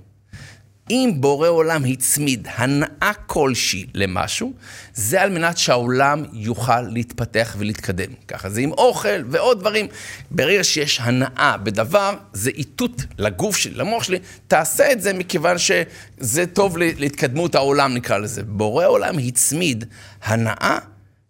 [0.91, 4.53] אם בורא עולם הצמיד הנאה כלשהי למשהו,
[4.93, 8.11] זה על מנת שהעולם יוכל להתפתח ולהתקדם.
[8.27, 9.87] ככה זה עם אוכל ועוד דברים.
[10.31, 16.45] ברגע שיש הנאה בדבר, זה איתות לגוף שלי, למוח שלי, תעשה את זה מכיוון שזה
[16.53, 18.43] טוב להתקדמות העולם, נקרא לזה.
[18.43, 19.85] בורא עולם הצמיד
[20.23, 20.77] הנאה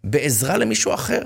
[0.04, 1.22] בעזרה למישהו אחר.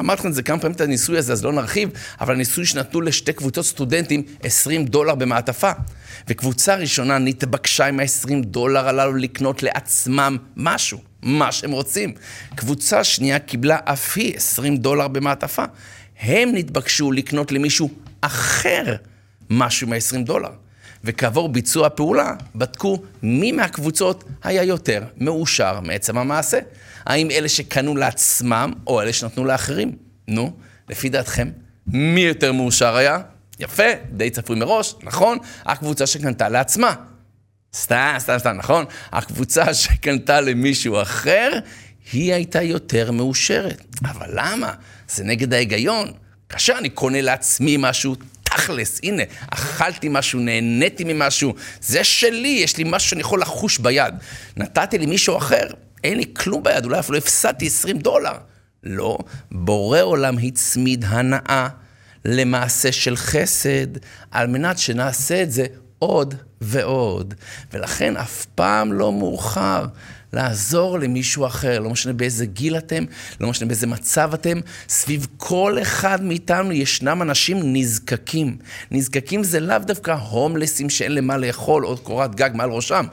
[0.00, 1.88] אמרתי לכם את זה כמה פעמים, את הניסוי הזה, אז לא נרחיב,
[2.20, 5.70] אבל הניסוי שנתנו לשתי קבוצות סטודנטים 20 דולר במעטפה.
[6.28, 12.14] וקבוצה ראשונה נתבקשה עם ה-20 דולר הללו לקנות לעצמם משהו, מה שהם רוצים.
[12.54, 15.64] קבוצה שנייה קיבלה אף היא 20 דולר במעטפה.
[16.20, 18.96] הם נתבקשו לקנות למישהו אחר
[19.50, 20.50] משהו עם ה-20 דולר.
[21.04, 26.58] וכעבור ביצוע הפעולה, בדקו מי מהקבוצות היה יותר מאושר מעצם המעשה.
[27.06, 29.92] האם אלה שקנו לעצמם, או אלה שנתנו לאחרים?
[30.28, 30.52] נו,
[30.88, 31.50] לפי דעתכם,
[31.86, 33.18] מי יותר מאושר היה?
[33.60, 35.38] יפה, די צפוי מראש, נכון?
[35.64, 36.94] הקבוצה שקנתה לעצמה.
[37.74, 38.84] סתם, סתם, סתם, נכון?
[39.12, 41.50] הקבוצה שקנתה למישהו אחר,
[42.12, 43.84] היא הייתה יותר מאושרת.
[44.04, 44.72] אבל למה?
[45.08, 46.12] זה נגד ההיגיון.
[46.48, 52.84] כאשר אני קונה לעצמי משהו, תכלס, הנה, אכלתי משהו, נהניתי ממשהו, זה שלי, יש לי
[52.86, 54.14] משהו שאני יכול לחוש ביד.
[54.56, 55.66] נתתי למישהו אחר,
[56.04, 58.32] אין לי כלום ביד, אולי אפילו הפסדתי 20 דולר.
[58.82, 59.18] לא,
[59.50, 61.68] בורא עולם הצמיד הנאה
[62.24, 63.86] למעשה של חסד,
[64.30, 65.66] על מנת שנעשה את זה
[65.98, 67.34] עוד ועוד.
[67.72, 69.86] ולכן אף פעם לא מאוחר
[70.32, 73.04] לעזור למישהו אחר, לא משנה באיזה גיל אתם,
[73.40, 78.56] לא משנה באיזה מצב אתם, סביב כל אחד מאיתנו ישנם אנשים נזקקים.
[78.90, 83.06] נזקקים זה לאו דווקא הומלסים שאין להם מה לאכול, או קורת גג מעל ראשם.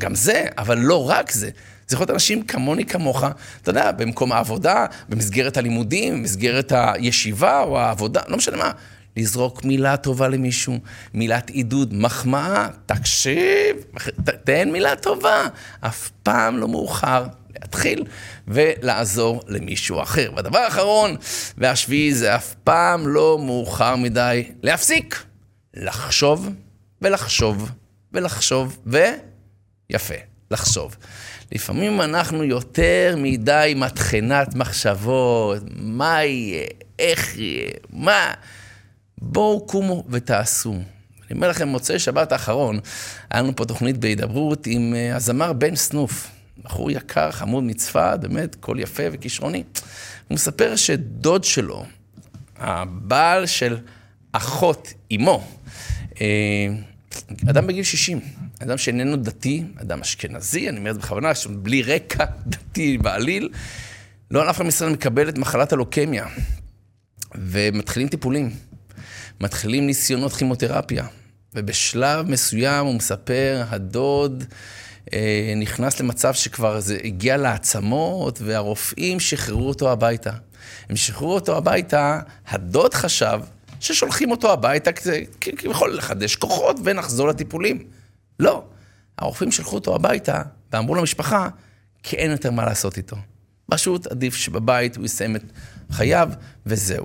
[0.00, 1.50] גם זה, אבל לא רק זה.
[1.88, 3.24] זה יכול להיות אנשים כמוני, כמוך,
[3.62, 8.70] אתה יודע, במקום העבודה, במסגרת הלימודים, במסגרת הישיבה או העבודה, לא משנה מה.
[9.16, 10.78] לזרוק מילה טובה למישהו,
[11.14, 13.76] מילת עידוד, מחמאה, תקשיב,
[14.44, 15.46] תן מילה טובה.
[15.80, 18.04] אף פעם לא מאוחר להתחיל
[18.48, 20.32] ולעזור למישהו אחר.
[20.36, 21.16] והדבר האחרון
[21.58, 25.24] והשביעי זה אף פעם לא מאוחר מדי להפסיק
[25.74, 26.48] לחשוב
[27.02, 27.70] ולחשוב
[28.12, 30.14] ולחשוב ויפה,
[30.50, 30.96] לחשוב.
[31.52, 36.66] לפעמים אנחנו יותר מדי מטחנת מחשבות, מה יהיה,
[36.98, 38.34] איך יהיה, מה...
[39.18, 40.72] בואו קומו ותעשו.
[40.72, 42.80] אני אומר לכם, מוצאי שבת האחרון,
[43.30, 46.30] היה לנו פה תוכנית בהידברות עם אה, הזמר בן סנוף.
[46.64, 49.62] בחור יקר, חמוד מצפת, באמת, קול יפה וכישרוני.
[50.28, 51.84] הוא מספר שדוד שלו,
[52.56, 53.76] הבעל של
[54.32, 55.46] אחות אמו,
[56.20, 56.26] אה,
[57.50, 58.20] אדם בגיל 60,
[58.62, 63.48] אדם שאיננו דתי, אדם אשכנזי, אני אומר את זה בכוונה, בלי רקע דתי בעליל,
[64.30, 66.26] לא הלך למשרד מקבל את מחלת הלוקמיה,
[67.34, 68.50] ומתחילים טיפולים.
[69.40, 71.06] מתחילים ניסיונות כימותרפיה,
[71.54, 74.44] ובשלב מסוים הוא מספר, הדוד
[75.12, 80.30] אה, נכנס למצב שכבר זה הגיע לעצמות, והרופאים שחררו אותו הביתה.
[80.88, 83.40] הם שחררו אותו הביתה, הדוד חשב
[83.80, 84.90] ששולחים אותו הביתה
[85.40, 87.84] כביכול לחדש כוחות ונחזור לטיפולים.
[88.40, 88.64] לא.
[89.18, 90.42] הרופאים שלחו אותו הביתה
[90.72, 91.48] ואמרו למשפחה,
[92.02, 93.16] כי אין יותר מה לעשות איתו.
[93.70, 95.42] פשוט עדיף שבבית הוא יסיים את
[95.90, 96.28] חייו,
[96.66, 97.04] וזהו.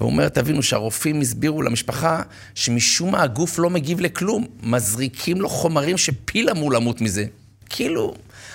[0.00, 2.22] והוא אומר, תבינו שהרופאים הסבירו למשפחה
[2.54, 4.46] שמשום מה הגוף לא מגיב לכלום.
[4.62, 7.24] מזריקים לו חומרים שפיל אמור למות מזה.
[7.70, 8.14] כאילו,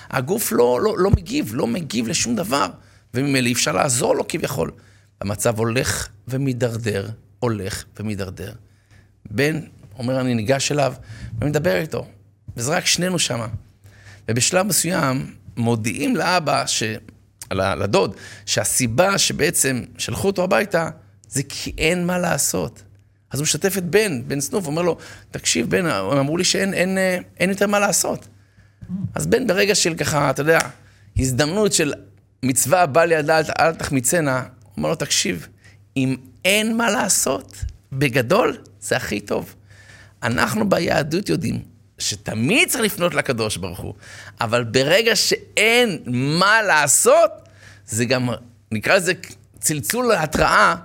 [0.09, 2.67] הגוף לא, לא, לא מגיב, לא מגיב לשום דבר.
[3.13, 4.71] וממילא אי אפשר לעזור לו כביכול.
[5.21, 8.53] המצב הולך ומידרדר, הולך ומידרדר.
[9.31, 9.59] בן
[9.97, 10.93] אומר, אני ניגש אליו
[11.41, 12.07] ומדבר איתו,
[12.57, 13.47] וזה רק שנינו שמה.
[14.27, 16.83] ובשלב מסוים מודיעים לאבא, ש...
[17.51, 20.89] לדוד, שהסיבה שבעצם שלחו אותו הביתה,
[21.29, 22.81] זה כי אין מה לעשות.
[23.31, 24.97] אז הוא משתף את בן, בן סנוף, אומר לו,
[25.31, 28.27] תקשיב, בן, הם אמרו לי שאין אין, אה, אין יותר מה לעשות.
[29.15, 30.59] אז בן, ברגע של ככה, אתה יודע,
[31.17, 31.93] הזדמנות של
[32.43, 35.47] מצווה בא לידה אל תחמיצנה, הוא אומר לו, תקשיב,
[35.97, 37.57] אם אין מה לעשות,
[37.91, 39.55] בגדול, זה הכי טוב.
[40.25, 41.59] אנחנו ביהדות יודעים
[41.97, 43.93] שתמיד צריך לפנות לקדוש ברוך הוא,
[44.41, 47.31] אבל ברגע שאין מה לעשות,
[47.85, 48.29] זה גם,
[48.71, 49.13] נקרא לזה
[49.59, 50.75] צלצול התראה,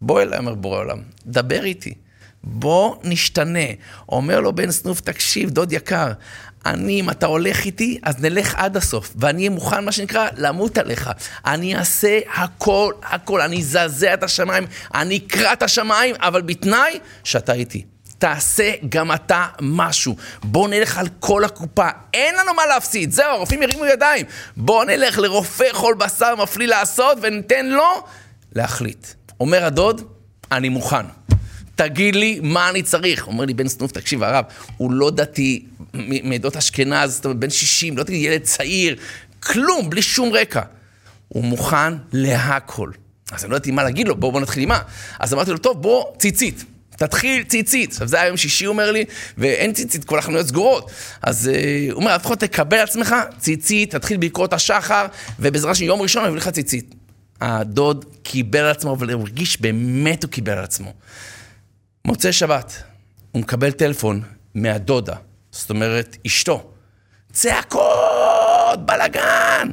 [0.00, 1.94] בוא אליי, אומר בורא עולם, דבר איתי.
[2.44, 3.68] בוא נשתנה.
[4.08, 6.12] אומר לו בן סנוף, תקשיב, דוד יקר,
[6.66, 10.78] אני, אם אתה הולך איתי, אז נלך עד הסוף, ואני אהיה מוכן, מה שנקרא, למות
[10.78, 11.10] עליך.
[11.46, 14.64] אני אעשה הכל, הכל, אני אזעזע את השמיים,
[14.94, 17.84] אני אקרע את השמיים, אבל בתנאי שאתה איתי.
[18.18, 20.16] תעשה גם אתה משהו.
[20.42, 23.12] בוא נלך על כל הקופה, אין לנו מה להפסיד.
[23.12, 24.26] זהו, הרופאים ירימו ידיים.
[24.56, 28.04] בוא נלך לרופא חול בשר מפליא לעשות, וניתן לו
[28.54, 29.06] להחליט.
[29.40, 30.02] אומר הדוד,
[30.52, 31.06] אני מוכן.
[31.74, 33.26] תגיד לי מה אני צריך.
[33.26, 34.44] אומר לי בן סנוף, תקשיב, הרב,
[34.76, 35.64] הוא לא דתי
[36.24, 38.96] מעדות אשכנז, זאת אומרת, בן 60, לא תגיד ילד צעיר,
[39.40, 40.62] כלום, בלי שום רקע.
[41.28, 42.90] הוא מוכן להכל.
[43.32, 44.78] אז אני לא ידעתי מה להגיד לו, בואו בוא נתחיל עם מה.
[45.18, 46.64] אז אמרתי לו, טוב, בוא, ציצית.
[46.98, 47.92] תתחיל ציצית.
[47.92, 49.04] עכשיו, זה היה יום שישי, הוא אומר לי,
[49.38, 50.90] ואין ציצית, כל החנויות סגורות.
[51.22, 55.06] אז uh, הוא אומר, לפחות תקבל עצמך ציצית, תתחיל בקרות השחר,
[55.38, 56.94] ובעזרת השם, יום ראשון אני אביא לך ציצית.
[57.40, 60.92] הדוד קיבל על עצמו, אבל הוא הרגיש באמת הוא קיבל על עצמו.
[62.04, 62.82] מוצאי שבת,
[63.32, 64.22] הוא מקבל טלפון
[64.54, 65.14] מהדודה,
[65.50, 66.70] זאת אומרת, אשתו.
[67.32, 69.68] צעקות, בלאגן!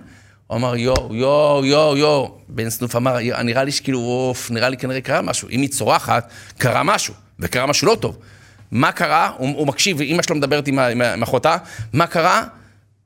[0.47, 2.37] הוא אמר, יואו, יואו, יואו, יואו.
[2.47, 5.49] בן סנוף אמר, נראה לי שכאילו, אוף, נראה לי כנראה קרה משהו.
[5.49, 8.17] אם היא צורחת, קרה משהו, וקרה משהו לא טוב.
[8.71, 9.31] מה קרה?
[9.37, 11.57] הוא, הוא מקשיב, אמא שלו מדברת עם, עם, אחותה,
[11.93, 12.43] מה קרה?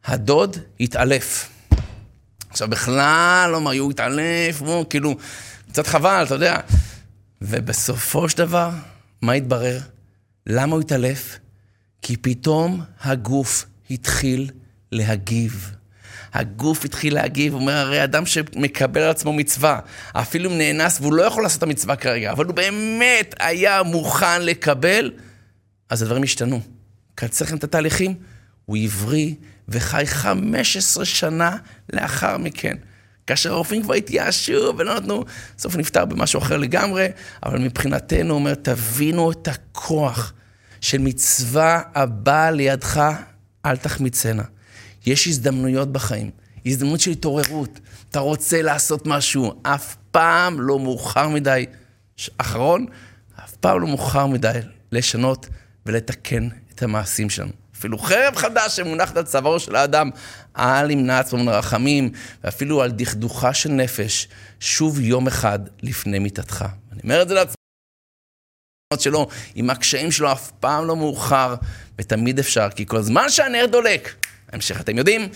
[0.05, 1.49] הדוד התעלף.
[2.49, 5.15] עכשיו, בכלל לא אמר, הוא התעלף, הוא כאילו,
[5.71, 6.59] קצת חבל, אתה יודע.
[7.41, 8.69] ובסופו של דבר,
[9.21, 9.79] מה התברר?
[10.47, 11.39] למה הוא התעלף?
[12.01, 14.51] כי פתאום הגוף התחיל
[14.91, 15.71] להגיב.
[16.33, 19.79] הגוף התחיל להגיב, הוא אומר, הרי אדם שמקבל על עצמו מצווה,
[20.13, 24.41] אפילו אם נאנס והוא לא יכול לעשות את המצווה כרגע, אבל הוא באמת היה מוכן
[24.41, 25.11] לקבל,
[25.89, 26.61] אז הדברים השתנו.
[27.15, 28.15] קצר לכם את התהליכים,
[28.65, 29.33] הוא הבריא
[29.69, 31.57] וחי 15 שנה
[31.93, 32.77] לאחר מכן.
[33.27, 35.25] כאשר הרופאים כבר התייאשו ולא נתנו,
[35.57, 37.07] בסוף נפטר במשהו אחר לגמרי,
[37.45, 40.33] אבל מבחינתנו, הוא אומר, תבינו את הכוח
[40.81, 43.01] של מצווה הבאה לידך,
[43.65, 44.43] אל תחמיצנה.
[45.05, 46.31] יש הזדמנויות בחיים,
[46.65, 47.79] הזדמנות של התעוררות.
[48.09, 51.65] אתה רוצה לעשות משהו, אף פעם לא מאוחר מדי.
[52.37, 52.85] אחרון,
[53.43, 54.59] אף פעם לא מאוחר מדי
[54.91, 55.47] לשנות
[55.85, 57.51] ולתקן את המעשים שלנו.
[57.79, 60.09] אפילו חרב חדש שמונחת על צווארו של האדם,
[60.57, 62.11] אל ימנע עצמו מן הרחמים,
[62.43, 64.27] ואפילו על דכדוכה של נפש,
[64.59, 66.65] שוב יום אחד לפני מיתתך.
[66.91, 67.53] אני אומר את זה לעצמי.
[68.99, 71.55] שלו, עם הקשיים שלו, אף פעם לא מאוחר,
[71.99, 75.27] ותמיד אפשר, כי כל זמן שהנר דולק, ההמשך אתם יודעים,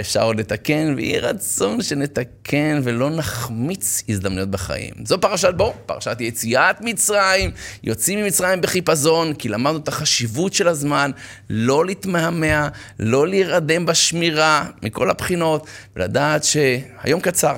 [0.00, 4.94] אפשר עוד לתקן, ויהי רצון שנתקן ולא נחמיץ הזדמנויות בחיים.
[5.04, 7.50] זו פרשת בו, פרשת יציאת מצרים,
[7.82, 11.10] יוצאים ממצרים בחיפזון, כי למדנו את החשיבות של הזמן,
[11.50, 12.68] לא להתמהמה,
[12.98, 15.66] לא להירדם בשמירה, מכל הבחינות,
[15.96, 17.56] ולדעת שהיום קצר,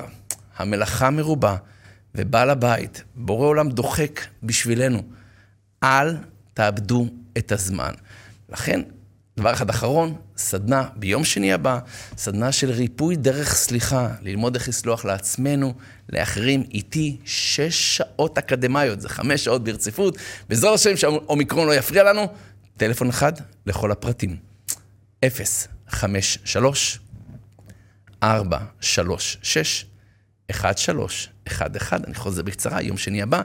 [0.57, 1.55] המלאכה מרובה,
[2.15, 5.03] ובעל הבית, בורא עולם דוחק בשבילנו.
[5.83, 6.15] אל
[6.53, 7.07] תאבדו
[7.37, 7.91] את הזמן.
[8.49, 8.81] לכן,
[9.37, 11.79] דבר אחד אחרון, סדנה ביום שני הבא,
[12.17, 15.73] סדנה של ריפוי דרך סליחה, ללמוד איך לסלוח לעצמנו,
[16.09, 20.17] לאחרים, איתי שש שעות אקדמיות, זה חמש שעות ברציפות.
[20.49, 22.27] בעזרת השם שהאומיקרון לא יפריע לנו,
[22.77, 23.33] טלפון אחד
[23.65, 24.35] לכל הפרטים.
[25.89, 26.99] 053
[28.23, 29.85] 436
[30.49, 33.41] 1311, אני חוזר בקצרה, יום שני הבא,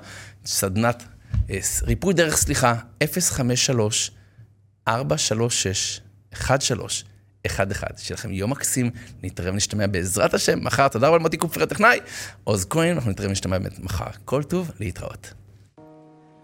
[0.46, 1.04] סדנת
[1.50, 2.74] אה, ריפוי דרך סליחה,
[3.04, 4.10] 053
[4.88, 6.00] 436
[6.32, 7.98] 1311.
[7.98, 8.90] שיהיה לכם יום מקסים,
[9.22, 10.88] נתראה ונשתמע בעזרת השם מחר.
[10.88, 11.98] תודה רבה למוטי קופר הטכנאי.
[12.44, 14.10] עוז כהן, אנחנו נתראה ונשתמע באמת מחר.
[14.24, 15.32] כל טוב, להתראות.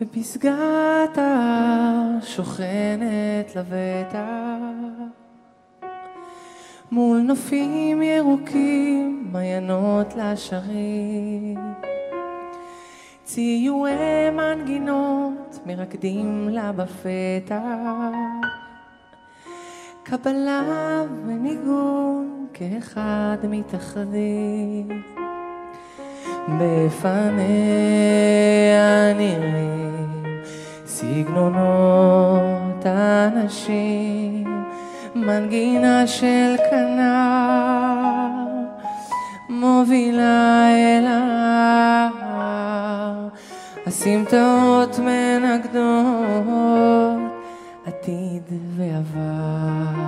[0.01, 5.15] בפסגת ההר שוכנת לבטח
[6.91, 11.59] מול נופים ירוקים, מעיינות לשרים.
[13.25, 17.57] ציורי מנגינות מרקדים לה בפתח.
[20.03, 25.03] קבלה וניגון כאחד מתאחדים
[26.49, 27.45] בפניה
[29.15, 30.43] נראים
[30.87, 34.65] סגנונות אנשים
[35.15, 37.74] מנגינה של כנר
[39.65, 42.13] מובילה אל ההר
[43.87, 45.75] הסמטאות מנגדות
[47.87, 48.43] עתיד
[48.77, 50.05] ועבר.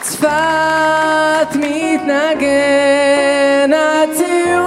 [0.00, 2.50] צפת מתנגן
[3.74, 4.64] הציור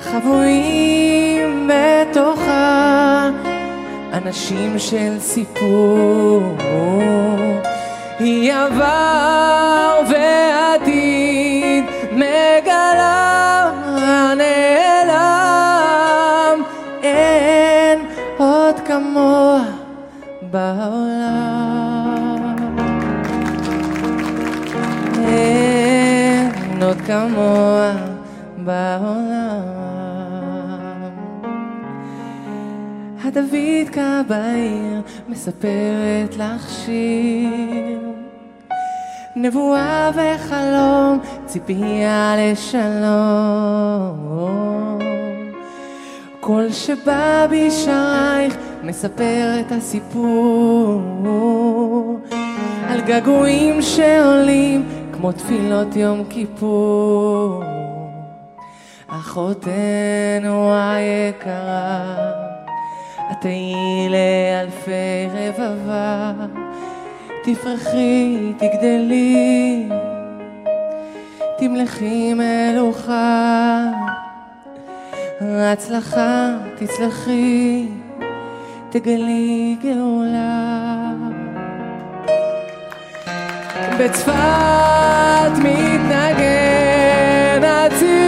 [0.00, 3.30] חבויים בתוכה
[4.12, 6.56] אנשים של סיפור
[8.26, 13.70] היא עבר ועתיד מגלה
[14.36, 15.82] נעלם
[17.02, 17.98] אין
[18.36, 19.64] עוד כמוה
[20.42, 21.06] בעולם.
[25.28, 27.92] אין עוד כמוה
[28.58, 29.76] בעולם.
[33.24, 37.95] הדוידקה בעיר מספרת לך שיר
[39.38, 43.06] נבואה וחלום, ציפייה לשלום.
[46.40, 51.00] כל שבא בשערייך מספר את הסיפור
[52.88, 57.62] על געגועים שעולים כמו תפילות יום כיפור.
[59.08, 62.16] אחותנו היקרה,
[63.30, 66.32] את תהיי לאלפי רבבה
[67.46, 69.88] תפרחי, תגדלי,
[71.58, 73.82] תמלכי מלוכה,
[75.40, 77.86] הצלחה, תצלחי,
[78.90, 81.12] תגלי גאולה.
[83.98, 86.04] בצפת מתנגן
[87.64, 88.25] הציור,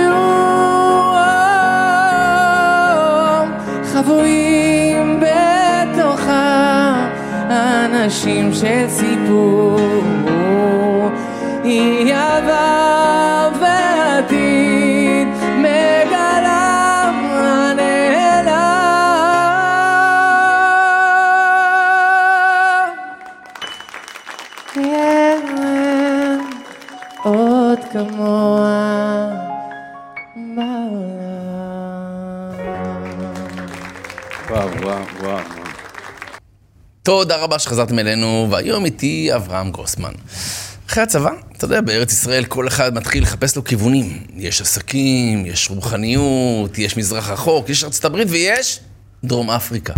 [8.05, 9.79] אנשים של סיפור
[11.65, 14.78] היא עבר ועתיד,
[37.09, 40.13] תודה רבה שחזרתם אלינו, והיום איתי אברהם גרוסמן.
[40.89, 44.23] אחרי הצבא, אתה יודע, בארץ ישראל כל אחד מתחיל לחפש לו כיוונים.
[44.37, 48.81] יש עסקים, יש רוחניות, יש מזרח רחוק, יש ארצות הברית ויש
[49.25, 49.93] דרום אפריקה.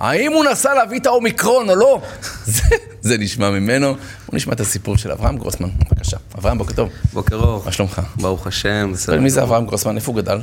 [0.00, 2.02] האם הוא נסע להביא את האומיקרון או לא?
[2.44, 2.62] זה,
[3.00, 3.94] זה נשמע ממנו.
[4.26, 5.68] בוא נשמע את הסיפור של אברהם גרוסמן.
[5.90, 6.16] בבקשה.
[6.38, 6.88] אברהם, בוקר טוב.
[7.12, 7.62] בוקר אור.
[7.64, 8.00] מה שלומך?
[8.16, 9.20] ברוך השם, בסדר.
[9.20, 9.96] מי זה אברהם גרוסמן?
[9.96, 10.38] איפה הוא גדל?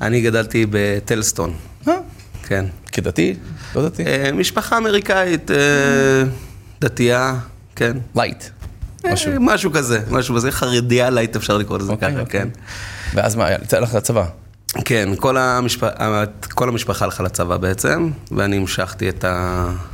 [0.00, 1.54] אני גדלתי בטלסטון,
[1.88, 1.94] אה,
[2.52, 2.64] כן.
[2.92, 3.34] כדתי?
[3.74, 4.04] לא דתי?
[4.06, 5.56] אה, משפחה אמריקאית, אה,
[6.80, 7.34] דתייה,
[7.76, 7.96] כן.
[8.16, 8.44] light.
[9.12, 9.32] משהו.
[9.32, 12.40] אה, משהו כזה, משהו כזה, חרדיה light אפשר לקרוא לזה אוקיי, ככה, אוקיי.
[12.40, 12.48] כן.
[13.14, 14.24] ואז מה, יצא לך לצבא?
[14.84, 16.04] כן, כל המשפ-
[16.54, 19.24] כל המשפחה הלכה לצבא בעצם, ואני המשכתי את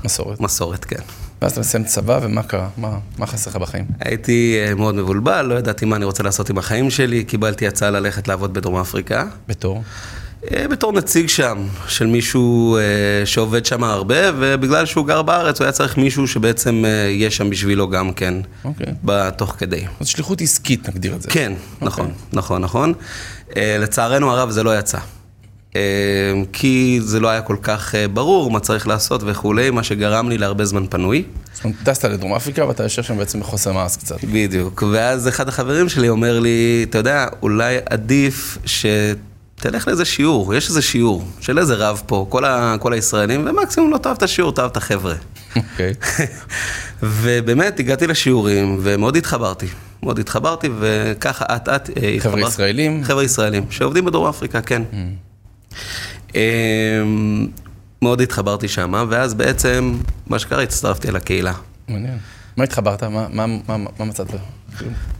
[0.04, 0.40] מסורת.
[0.40, 1.00] המסורת, כן.
[1.42, 2.68] ואז אתה מסיים צבא, ומה קרה?
[2.76, 2.88] מה,
[3.18, 3.84] מה חסר לך בחיים?
[4.00, 8.28] הייתי מאוד מבולבל, לא ידעתי מה אני רוצה לעשות עם החיים שלי, קיבלתי הצעה ללכת
[8.28, 9.24] לעבוד בדרום אפריקה.
[9.48, 9.82] בתור?
[10.44, 12.82] אה, בתור נציג שם, של מישהו אה,
[13.26, 17.50] שעובד שם הרבה, ובגלל שהוא גר בארץ, הוא היה צריך מישהו שבעצם אה, יהיה שם
[17.50, 18.34] בשבילו גם כן,
[18.64, 18.86] אוקיי.
[19.04, 19.84] בתוך כדי.
[20.00, 21.30] אז שליחות עסקית, נגדיר את זה.
[21.30, 22.92] כן, נכון, נכון, נכון.
[23.56, 24.98] אה, לצערנו הרב זה לא יצא.
[26.52, 30.64] כי זה לא היה כל כך ברור מה צריך לעשות וכולי, מה שגרם לי להרבה
[30.64, 31.24] זמן פנוי.
[31.54, 34.24] זאת אומרת, טסת לדרום אפריקה ואתה יושב שם בעצם בחוסר מעש קצת.
[34.24, 34.82] בדיוק.
[34.92, 38.58] ואז אחד החברים שלי אומר לי, אתה יודע, אולי עדיף
[39.58, 43.90] שתלך לאיזה שיעור, יש איזה שיעור של איזה רב פה, כל, ה, כל הישראלים, ומקסימום
[43.90, 45.14] לא תאהב את השיעור, תאהב את החבר'ה.
[45.56, 45.94] אוקיי.
[47.02, 49.66] ובאמת, הגעתי לשיעורים, ומאוד התחברתי.
[50.02, 52.40] מאוד התחברתי, וככה אט אט אה, התחברתי.
[52.40, 53.04] ישראלים?
[53.04, 54.82] חבר'ה ישראלים, שעובדים בדרום אפריקה, כן.
[56.34, 57.46] אמ,
[58.02, 61.52] מאוד התחברתי שם, ואז בעצם, מה שקרה, הצטרפתי לקהילה.
[61.88, 62.18] מעניין.
[62.58, 63.02] מה התחברת?
[63.02, 64.26] מה, מה, מה, מה מצאת?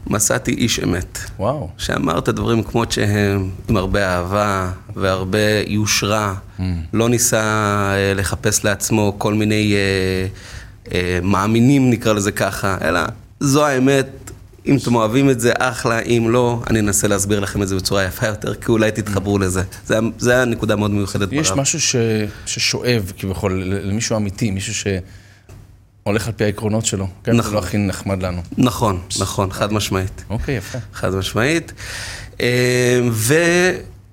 [0.07, 1.19] מצאתי איש אמת.
[1.39, 1.69] וואו.
[1.77, 6.33] שאמר את הדברים כמות שהם, עם הרבה אהבה והרבה יושרה.
[6.93, 7.41] לא ניסה
[7.93, 10.27] אה, לחפש לעצמו כל מיני אה,
[10.93, 12.99] אה, מאמינים, נקרא לזה ככה, אלא
[13.39, 14.07] זו האמת.
[14.65, 18.03] אם אתם אוהבים את זה, אחלה, אם לא, אני אנסה להסביר לכם את זה בצורה
[18.03, 19.63] יפה יותר, כי אולי תתחברו לזה.
[19.85, 21.59] זה, זה נקודה מאוד מיוחדת יש ברב.
[21.59, 21.95] משהו ש,
[22.45, 24.73] ששואב כביכול למישהו אמיתי, מישהו
[26.09, 27.07] שהולך על פי העקרונות שלו.
[27.23, 27.53] כן, זה נכון.
[27.53, 28.41] לא הכי נחמד לנו.
[28.57, 30.23] נכון, נכון, חד משמעית.
[30.29, 30.77] אוקיי, יפה.
[30.93, 31.73] חד משמעית.
[32.41, 33.01] אה,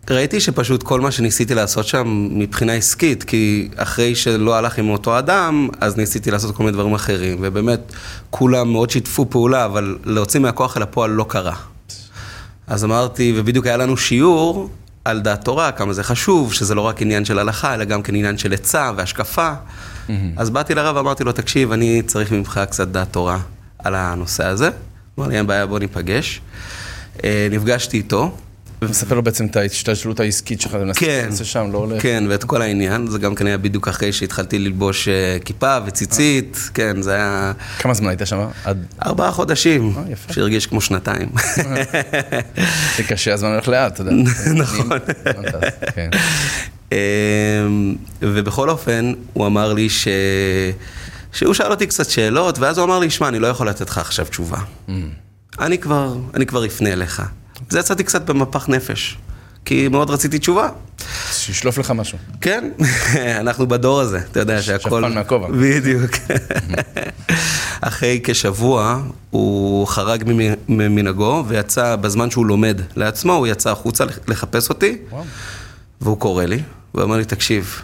[0.08, 5.18] וראיתי שפשוט כל מה שניסיתי לעשות שם מבחינה עסקית, כי אחרי שלא הלך עם אותו
[5.18, 7.92] אדם, אז ניסיתי לעשות כל מיני דברים אחרים, ובאמת
[8.30, 11.54] כולם מאוד שיתפו פעולה, אבל להוציא מהכוח אל הפועל לא קרה.
[12.66, 14.70] אז אמרתי, ובדיוק היה לנו שיעור
[15.04, 18.14] על דעת תורה, כמה זה חשוב, שזה לא רק עניין של הלכה, אלא גם כן
[18.14, 19.52] עניין של עצה והשקפה.
[20.36, 23.38] אז באתי לרב ואמרתי לו, תקשיב, אני צריך ממך קצת דעת תורה
[23.78, 24.70] על הנושא הזה.
[25.18, 26.40] אמר לי, אין בעיה, בוא ניפגש.
[27.24, 28.36] אה, נפגשתי איתו.
[28.82, 32.02] ומספר לו בעצם את ההשתלשלות העסקית שלך, כן, להיכנס לשם, לא הולך.
[32.02, 36.70] כן, ואת כל העניין, זה גם כן היה בדיוק אחרי שהתחלתי ללבוש אה, כיפה וציצית,
[36.74, 38.46] כן, זה היה כמה זמן היית שם?
[38.64, 38.86] עד...
[39.06, 40.32] ארבעה חודשים, אה, יפה.
[40.32, 41.28] שהרגיש כמו שנתיים.
[42.96, 44.12] זה קשה, הזמן הולך לאט, אתה יודע.
[44.62, 44.88] נכון.
[46.92, 46.96] אמ,
[48.22, 50.08] ובכל אופן, הוא אמר לי ש...
[51.32, 53.98] שהוא שאל אותי קצת שאלות, ואז הוא אמר לי, שמע, אני לא יכול לתת לך
[53.98, 54.58] עכשיו תשובה.
[55.60, 57.22] אני כבר, אני כבר אפנה אליך.
[57.70, 59.16] זה יצאתי קצת במפח נפש,
[59.64, 60.68] כי מאוד רציתי תשובה.
[61.32, 62.18] שישלוף לך משהו.
[62.40, 62.70] כן,
[63.40, 65.00] אנחנו בדור הזה, אתה יודע שהכל...
[65.02, 65.48] שפן מהכובע.
[65.60, 66.10] בדיוק.
[67.80, 74.18] אחרי כשבוע, הוא חרג ממ- ממנהגו ויצא, בזמן שהוא לומד לעצמו, הוא יצא החוצה לח-
[74.28, 75.24] לחפש אותי, וואו.
[76.00, 76.62] והוא קורא לי,
[76.94, 77.82] והוא אומר לי, תקשיב,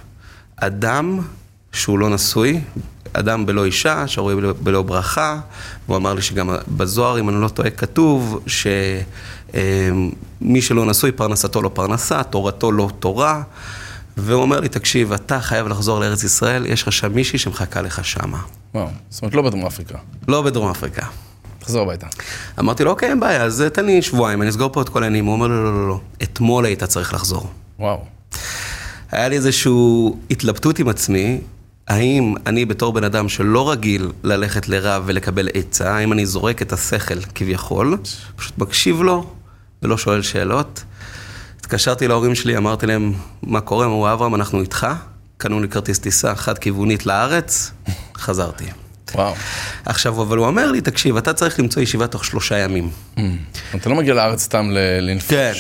[0.57, 1.21] אדם
[1.73, 2.61] שהוא לא נשוי,
[3.13, 5.41] אדם בלא אישה, שרואה בלא, בלא ברכה,
[5.87, 8.93] והוא אמר לי שגם בזוהר, אם אני לא טועה, כתוב שמי
[10.61, 13.43] שלא נשוי, פרנסתו לא פרנסה, תורתו לא תורה.
[14.17, 18.05] והוא אומר לי, תקשיב, אתה חייב לחזור לארץ ישראל, יש לך שם מישהי שמחכה לך
[18.05, 18.39] שמה.
[18.75, 18.89] וואו.
[19.11, 19.99] זאת אומרת, לא בדרום אפריקה.
[20.29, 21.07] לא בדרום אפריקה.
[21.59, 22.07] תחזור הביתה.
[22.59, 25.25] אמרתי לו, אוקיי, אין בעיה, אז תן לי שבועיים, אני אסגור פה את כל העניינים.
[25.25, 27.51] הוא אומר, לא, לא, לא, לא, אתמול היית צריך לחזור.
[27.83, 28.05] וואו.
[29.13, 29.73] היה לי איזושהי
[30.31, 31.41] התלבטות עם עצמי,
[31.89, 36.73] האם אני בתור בן אדם שלא רגיל ללכת לרב ולקבל עצה, האם אני זורק את
[36.73, 37.99] השכל כביכול,
[38.37, 39.31] פשוט מקשיב לו
[39.83, 40.85] ולא שואל שאלות.
[41.61, 43.13] התקשרתי להורים שלי, אמרתי להם,
[43.43, 43.87] מה קורה?
[43.87, 44.87] אמרו, אברהם, אנחנו איתך.
[45.37, 47.73] קנו לי כרטיס טיסה חד-כיוונית לארץ,
[48.17, 48.65] חזרתי.
[49.15, 49.35] וואו.
[49.85, 52.91] עכשיו, אבל הוא אומר לי, תקשיב, אתה צריך למצוא ישיבה תוך שלושה ימים.
[53.75, 54.71] אתה לא מגיע לארץ סתם
[55.01, 55.31] לנפוש.
[55.31, 55.53] כן.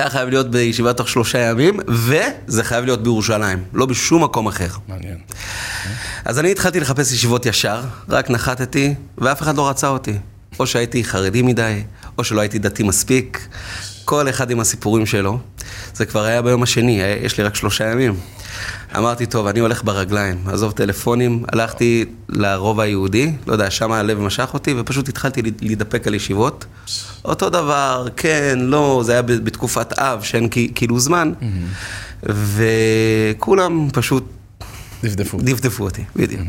[0.00, 4.68] אתה חייב להיות בישיבה תוך שלושה ימים, וזה חייב להיות בירושלים, לא בשום מקום אחר.
[4.88, 5.18] מעניין.
[6.24, 10.18] אז אני התחלתי לחפש ישיבות ישר, רק נחתתי, ואף אחד לא רצה אותי.
[10.58, 11.82] או שהייתי חרדי מדי,
[12.18, 13.48] או שלא הייתי דתי מספיק.
[14.06, 15.38] כל אחד עם הסיפורים שלו.
[15.94, 18.14] זה כבר היה ביום השני, היה- יש לי רק שלושה ימים.
[18.96, 24.50] אמרתי, טוב, אני הולך ברגליים, עזוב טלפונים, הלכתי לרובע היהודי, לא יודע, שם הלב משך
[24.54, 26.64] אותי, ופשוט התחלתי להידפק על ישיבות.
[27.24, 31.32] אותו דבר, כן, לא, זה היה בתקופת אב, שאין כאילו זמן,
[32.22, 34.24] וכולם פשוט
[35.04, 35.38] דפדפו.
[35.40, 36.40] דפדפו אותי, בדיוק.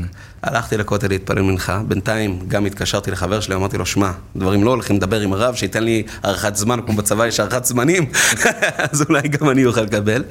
[0.43, 4.95] הלכתי לכותל להתפלל מנחה, בינתיים גם התקשרתי לחבר שלי, אמרתי לו, שמע, דברים לא הולכים
[4.95, 8.05] לדבר עם הרב, שייתן לי הארכת זמן, כמו בצבא יש הארכת זמנים,
[8.91, 10.23] אז אולי גם אני אוכל לקבל.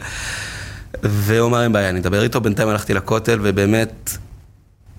[1.02, 4.10] והוא אמר, אין בעיה, אני אדבר איתו, בינתיים הלכתי לכותל, ובאמת,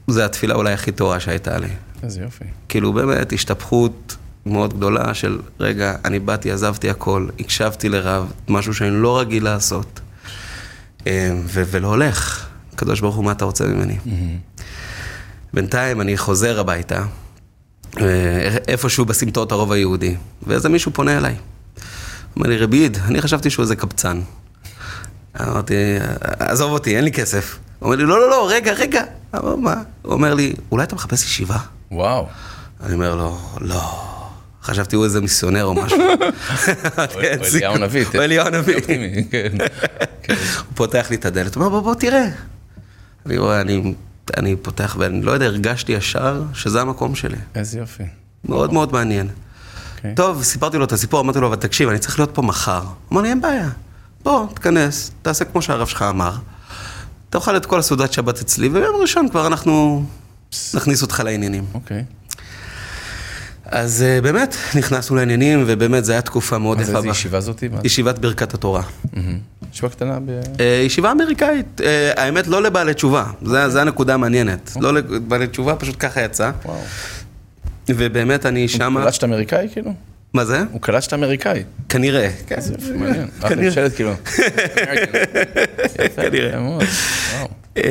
[0.07, 1.67] זו התפילה אולי הכי טובה שהייתה לי.
[2.03, 2.43] איזה יופי.
[2.69, 4.15] כאילו באמת השתפכות
[4.45, 9.99] מאוד גדולה של רגע, אני באתי, עזבתי הכל, הקשבתי לרב, משהו שאני לא רגיל לעשות,
[11.07, 12.47] אה, ו- ולא הולך.
[12.77, 13.97] הקדוש ברוך הוא, מה אתה רוצה ממני?
[15.53, 17.03] בינתיים אני חוזר הביתה,
[17.99, 20.15] אה, איפשהו בסמטאות הרוב היהודי,
[20.47, 21.35] ואיזה מישהו פונה אליי.
[22.35, 24.21] אומר לי, רבי עיד, אני חשבתי שהוא איזה קבצן.
[25.41, 25.73] אמרתי,
[26.21, 27.57] עזוב אותי, אין לי כסף.
[27.79, 29.03] הוא אומר לי, לא, לא, לא, רגע, רגע.
[29.35, 29.75] אמר, מה?
[30.01, 31.57] הוא אומר לי, אולי אתה מחפש ישיבה?
[31.91, 32.27] וואו.
[32.83, 34.03] אני אומר לו, לא.
[34.63, 35.99] חשבתי הוא איזה מיסיונר או משהו.
[37.15, 37.21] או
[37.55, 38.05] אליהו הנביא.
[38.15, 38.75] או אליהו הנביא.
[38.75, 39.51] אופטימי, כן.
[40.27, 42.27] הוא פותח לי את הדלת, הוא אומר, בוא, בוא, תראה.
[43.27, 43.93] אני רואה, אני,
[44.37, 47.37] אני פותח, ואני לא יודע, הרגשתי ישר שזה המקום שלי.
[47.55, 48.03] איזה יופי.
[48.45, 49.27] מאוד מאוד מעניין.
[49.97, 50.15] אוקיי.
[50.15, 52.83] טוב, סיפרתי לו את הסיפור, אמרתי לו, אבל תקשיב, אני צריך להיות פה מחר.
[53.11, 53.69] אמר לי, אין בעיה.
[54.23, 56.35] בוא, תיכנס, תעשה כמו שהרב שלך אמר.
[57.29, 60.05] תאכל את כל הסעודת שבת אצלי, וביום ראשון כבר אנחנו
[60.73, 61.65] נכניס אותך לעניינים.
[61.73, 62.03] אוקיי.
[63.71, 66.97] אז uh, באמת, נכנסנו לעניינים, ובאמת זו הייתה תקופה מאוד מה זה, יפה.
[66.97, 67.11] איזה בה.
[67.11, 67.69] ישיבה זאתי?
[67.83, 68.81] ישיבת ברכת התורה.
[69.73, 70.41] ישיבה קטנה ב...
[70.57, 71.83] Uh, ישיבה אמריקאית, uh,
[72.19, 74.71] האמת לא לבעלי תשובה, זה, זה הנקודה המעניינת.
[74.81, 76.51] לא לבעלי תשובה, פשוט ככה יצא.
[76.65, 76.77] וואו.
[77.89, 79.11] ובאמת אני שמה...
[79.11, 79.93] שאתה אמריקאי כאילו?
[80.37, 80.63] מה זה?
[80.71, 81.63] הוא קלט שאתה אמריקאי.
[81.89, 82.29] כנראה.
[82.51, 83.27] איזה יופי, מעניין.
[83.49, 83.69] כנראה.
[83.69, 84.13] נשאלת כאילו.
[86.15, 86.61] כנראה.
[86.61, 86.79] וואו.
[87.77, 87.81] אמ,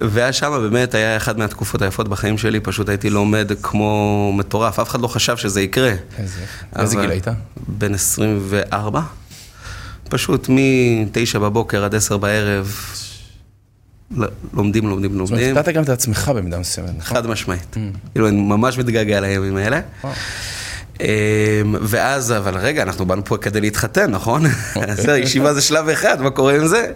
[0.00, 3.92] ואז שמה באמת היה אחת מהתקופות היפות בחיים שלי, פשוט הייתי לומד כמו
[4.36, 5.92] מטורף, אף אחד לא חשב שזה יקרה.
[6.78, 7.26] איזה גיל היית?
[7.68, 9.00] בן 24.
[10.08, 12.74] פשוט מ-9 בבוקר עד 10 בערב,
[14.16, 14.24] ל-
[14.54, 17.16] לומדים, לומדים, זאת אומרת, לומדים, נתת גם את עצמך במידה מסוימת, נכון?
[17.16, 17.76] חד משמעית.
[18.12, 19.80] כאילו, אני ממש מתגעגע לימים האלה.
[21.00, 24.42] אמ, ואז, אבל רגע, אנחנו באנו פה כדי להתחתן, נכון?
[24.88, 26.92] אז ישיבה זה שלב אחד, מה קורה עם זה?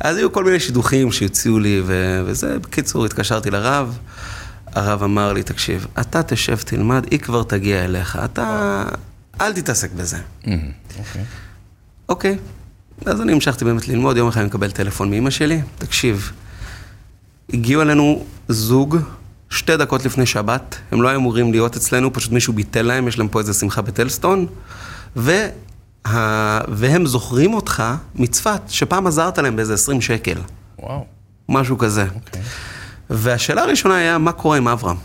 [0.00, 3.98] אז היו כל מיני שידוכים שהציעו לי, ו- וזה, בקיצור, התקשרתי לרב,
[4.72, 8.84] הרב אמר לי, תקשיב, אתה תשב, תלמד, היא כבר תגיע אליך, אתה,
[9.40, 10.16] אל תתעסק בזה.
[10.46, 11.24] מהמם, אוקיי.
[12.08, 12.36] אוקיי,
[13.06, 16.32] אז אני המשכתי באמת ללמוד, יום אחד אני מקבל טלפון מאמא שלי, תקשיב,
[17.52, 18.96] הגיעו אלינו זוג
[19.50, 23.18] שתי דקות לפני שבת, הם לא היו אמורים להיות אצלנו, פשוט מישהו ביטל להם, יש
[23.18, 24.46] להם פה איזה שמחה בטלסטון,
[25.16, 25.46] וה...
[26.68, 27.82] והם זוכרים אותך
[28.14, 30.38] מצפת, שפעם עזרת להם באיזה 20 שקל,
[30.78, 31.04] וואו.
[31.48, 32.04] משהו כזה.
[32.14, 32.42] אוקיי.
[33.10, 34.96] והשאלה הראשונה היה, מה קורה עם אברהם,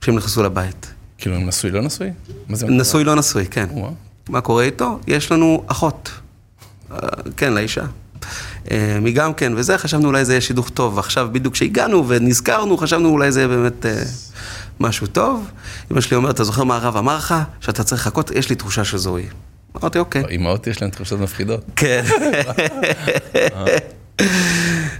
[0.00, 0.94] כשהם נכנסו לבית?
[1.18, 2.10] כאילו, הם נשוי, לא נשוי?
[2.48, 3.66] נשוי, לא נשוי, כן.
[3.70, 3.94] וואו.
[4.28, 4.98] מה קורה איתו?
[5.06, 6.10] יש לנו אחות.
[6.92, 6.96] אה,
[7.36, 7.84] כן, לאישה.
[8.70, 10.98] אה, היא גם כן, וזה, חשבנו אולי זה יהיה שידוך טוב.
[10.98, 14.02] עכשיו, בדיוק כשהגענו ונזכרנו, חשבנו אולי זה יהיה באמת אה,
[14.80, 15.50] משהו טוב.
[15.92, 17.34] אמא שלי אומרת, אתה זוכר מה הרב אמר לך?
[17.60, 18.30] שאתה צריך לחכות?
[18.30, 19.26] יש לי תחושה שזו היא.
[19.82, 20.24] אמרתי, אוקיי.
[20.28, 21.64] אימהות יש להן תחושות מפחידות.
[21.76, 22.04] כן.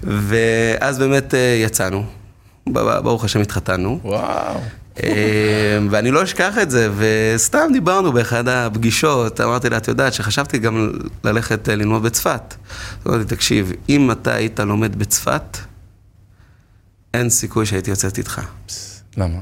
[0.28, 2.04] ואז באמת אה, יצאנו.
[2.66, 4.00] ברוך השם התחתנו.
[4.04, 4.60] וואו.
[5.02, 10.58] אה, ואני לא אשכח את זה, וסתם דיברנו באחד הפגישות, אמרתי לה, את יודעת שחשבתי
[10.58, 10.92] גם
[11.24, 12.54] ללכת אה, ללמוד בצפת.
[13.06, 15.58] אמרתי, תקשיב, אם אתה היית לומד בצפת,
[17.14, 18.40] אין סיכוי שהייתי יוצאת איתך.
[19.16, 19.38] למה?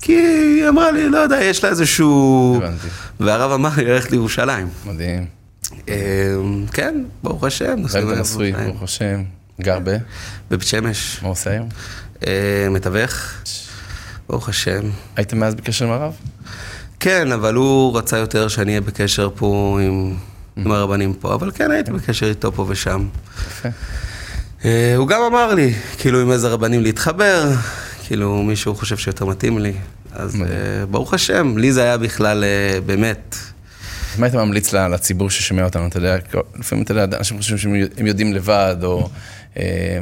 [0.00, 2.60] כי היא אמרה לי, לא יודע, יש לה איזשהו...
[2.62, 2.88] הבנתי.
[3.20, 4.68] והרב אמר לי ללכת לירושלים.
[4.86, 5.26] מדהים.
[5.88, 6.34] אה,
[6.72, 8.52] כן, ברוך השם, ואתה נשוי.
[8.52, 9.22] ברוך השם.
[9.60, 9.96] גר ב?
[10.50, 11.68] בבית שמש, מה עושה היום?
[12.26, 13.12] אה, מתווך,
[14.28, 14.80] ברוך השם.
[15.16, 16.12] הייתם מאז בקשר עם הרב?
[17.00, 20.14] כן, אבל הוא רצה יותר שאני אהיה בקשר פה עם,
[20.56, 23.06] עם הרבנים פה, אבל כן, הייתי בקשר איתו פה ושם.
[23.48, 23.68] יפה.
[24.64, 27.52] אה, הוא גם אמר לי, כאילו, עם איזה רבנים להתחבר,
[28.06, 29.72] כאילו, מישהו חושב שיותר מתאים לי.
[30.12, 30.36] אז.
[30.40, 33.36] אה, ברוך השם, לי זה היה בכלל אה, באמת,
[34.18, 35.86] מה היית ממליץ לציבור ששומע אותנו?
[35.86, 36.16] אתה יודע,
[36.58, 39.08] לפעמים אתה יודע, אנשים חושבים שהם יודעים לבד, או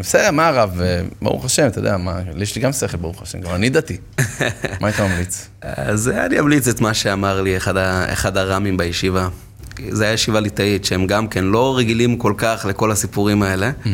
[0.01, 0.81] בסדר, מה הרב?
[0.81, 3.97] אה, ברוך השם, אתה יודע, מה, יש לי גם שכל, ברוך השם, גם אני דתי.
[4.81, 5.49] מה היית ממליץ?
[5.63, 9.29] אז אני אמליץ את מה שאמר לי אחד, ה, אחד הרמים בישיבה.
[9.91, 13.71] זה היה ישיבה ליטאית, שהם גם כן לא רגילים כל כך לכל הסיפורים האלה.
[13.71, 13.89] Mm-hmm.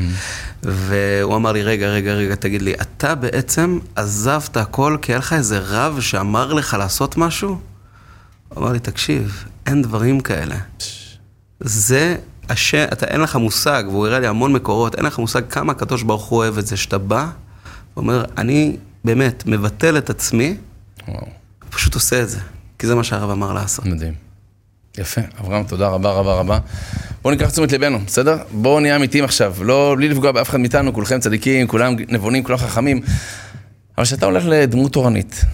[0.63, 5.33] והוא אמר לי, רגע, רגע, רגע, תגיד לי, אתה בעצם עזבת הכל כי היה לך
[5.33, 7.59] איזה רב שאמר לך לעשות משהו?
[8.49, 10.57] הוא אמר לי, תקשיב, אין דברים כאלה.
[11.61, 12.17] זה
[12.49, 16.03] השם, אתה אין לך מושג, והוא הראה לי המון מקורות, אין לך מושג כמה הקדוש
[16.03, 17.27] ברוך הוא אוהב את זה, שאתה בא
[17.97, 20.57] ואומר, אני באמת מבטל את עצמי,
[21.09, 21.27] וואו,
[21.71, 22.39] פשוט עושה את זה,
[22.79, 23.87] כי זה מה שהרב אמר לעשות.
[23.87, 24.15] מדהים.
[24.99, 26.59] יפה, אברהם, תודה רבה רבה רבה.
[27.23, 28.37] בואו ניקח תשומת ליבנו, בסדר?
[28.51, 32.59] בואו נהיה אמיתיים עכשיו, לא, בלי לפגוע באף אחד מאיתנו, כולכם צדיקים, כולם נבונים, כולם
[32.59, 33.01] חכמים.
[33.99, 35.45] אבל כשאתה הולך לדמות תורנית,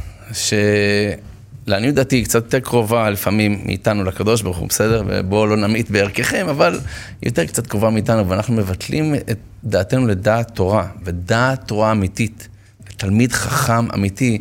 [1.67, 5.03] שלעניות דעתי היא קצת יותר קרובה לפעמים מאיתנו לקדוש ברוך הוא, בסדר?
[5.07, 6.73] ובואו לא נמעיט בערככם, אבל
[7.21, 12.49] היא יותר קצת קרובה מאיתנו, ואנחנו מבטלים את דעתנו לדעת תורה, ודעת תורה אמיתית,
[12.97, 14.39] תלמיד חכם אמיתי,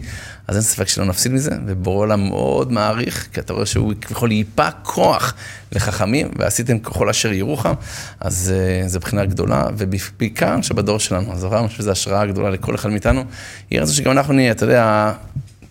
[0.48, 4.32] אז אין ספק שלא נפסיד מזה, ובורא עולם מאוד מעריך, כי אתה רואה שהוא כביכול
[4.32, 5.34] ייפה כוח
[5.72, 7.74] לחכמים, ועשיתם ככל אשר ירוחם,
[8.20, 12.90] אז uh, זו בחינה גדולה, ובעיקר שבדור שלנו, אז חושב שזו השראה גדולה לכל אחד
[12.90, 13.24] מאיתנו.
[13.72, 15.14] יהיה רצון שגם אנחנו נהיה, אתה יודע,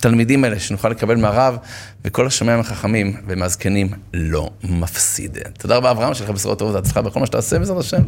[0.02, 1.56] התלמידים האלה, שנוכל לקבל מהרב,
[2.04, 5.38] וכל השומעים החכמים ומהזקנים לא מפסיד.
[5.58, 8.02] תודה רבה, אברהם, שיהיה לך בשורות טובות והצלחה בכל מה שאתה עושה, בעזרת השם,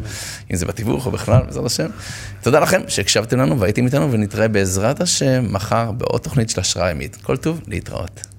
[0.51, 1.87] אם זה בתיווך או בכלל, בעזרת השם.
[2.41, 7.15] תודה לכם שהקשבתם לנו והייתם איתנו, ונתראה בעזרת השם מחר בעוד תוכנית של השראה ימית.
[7.15, 8.34] כל טוב, להתראות.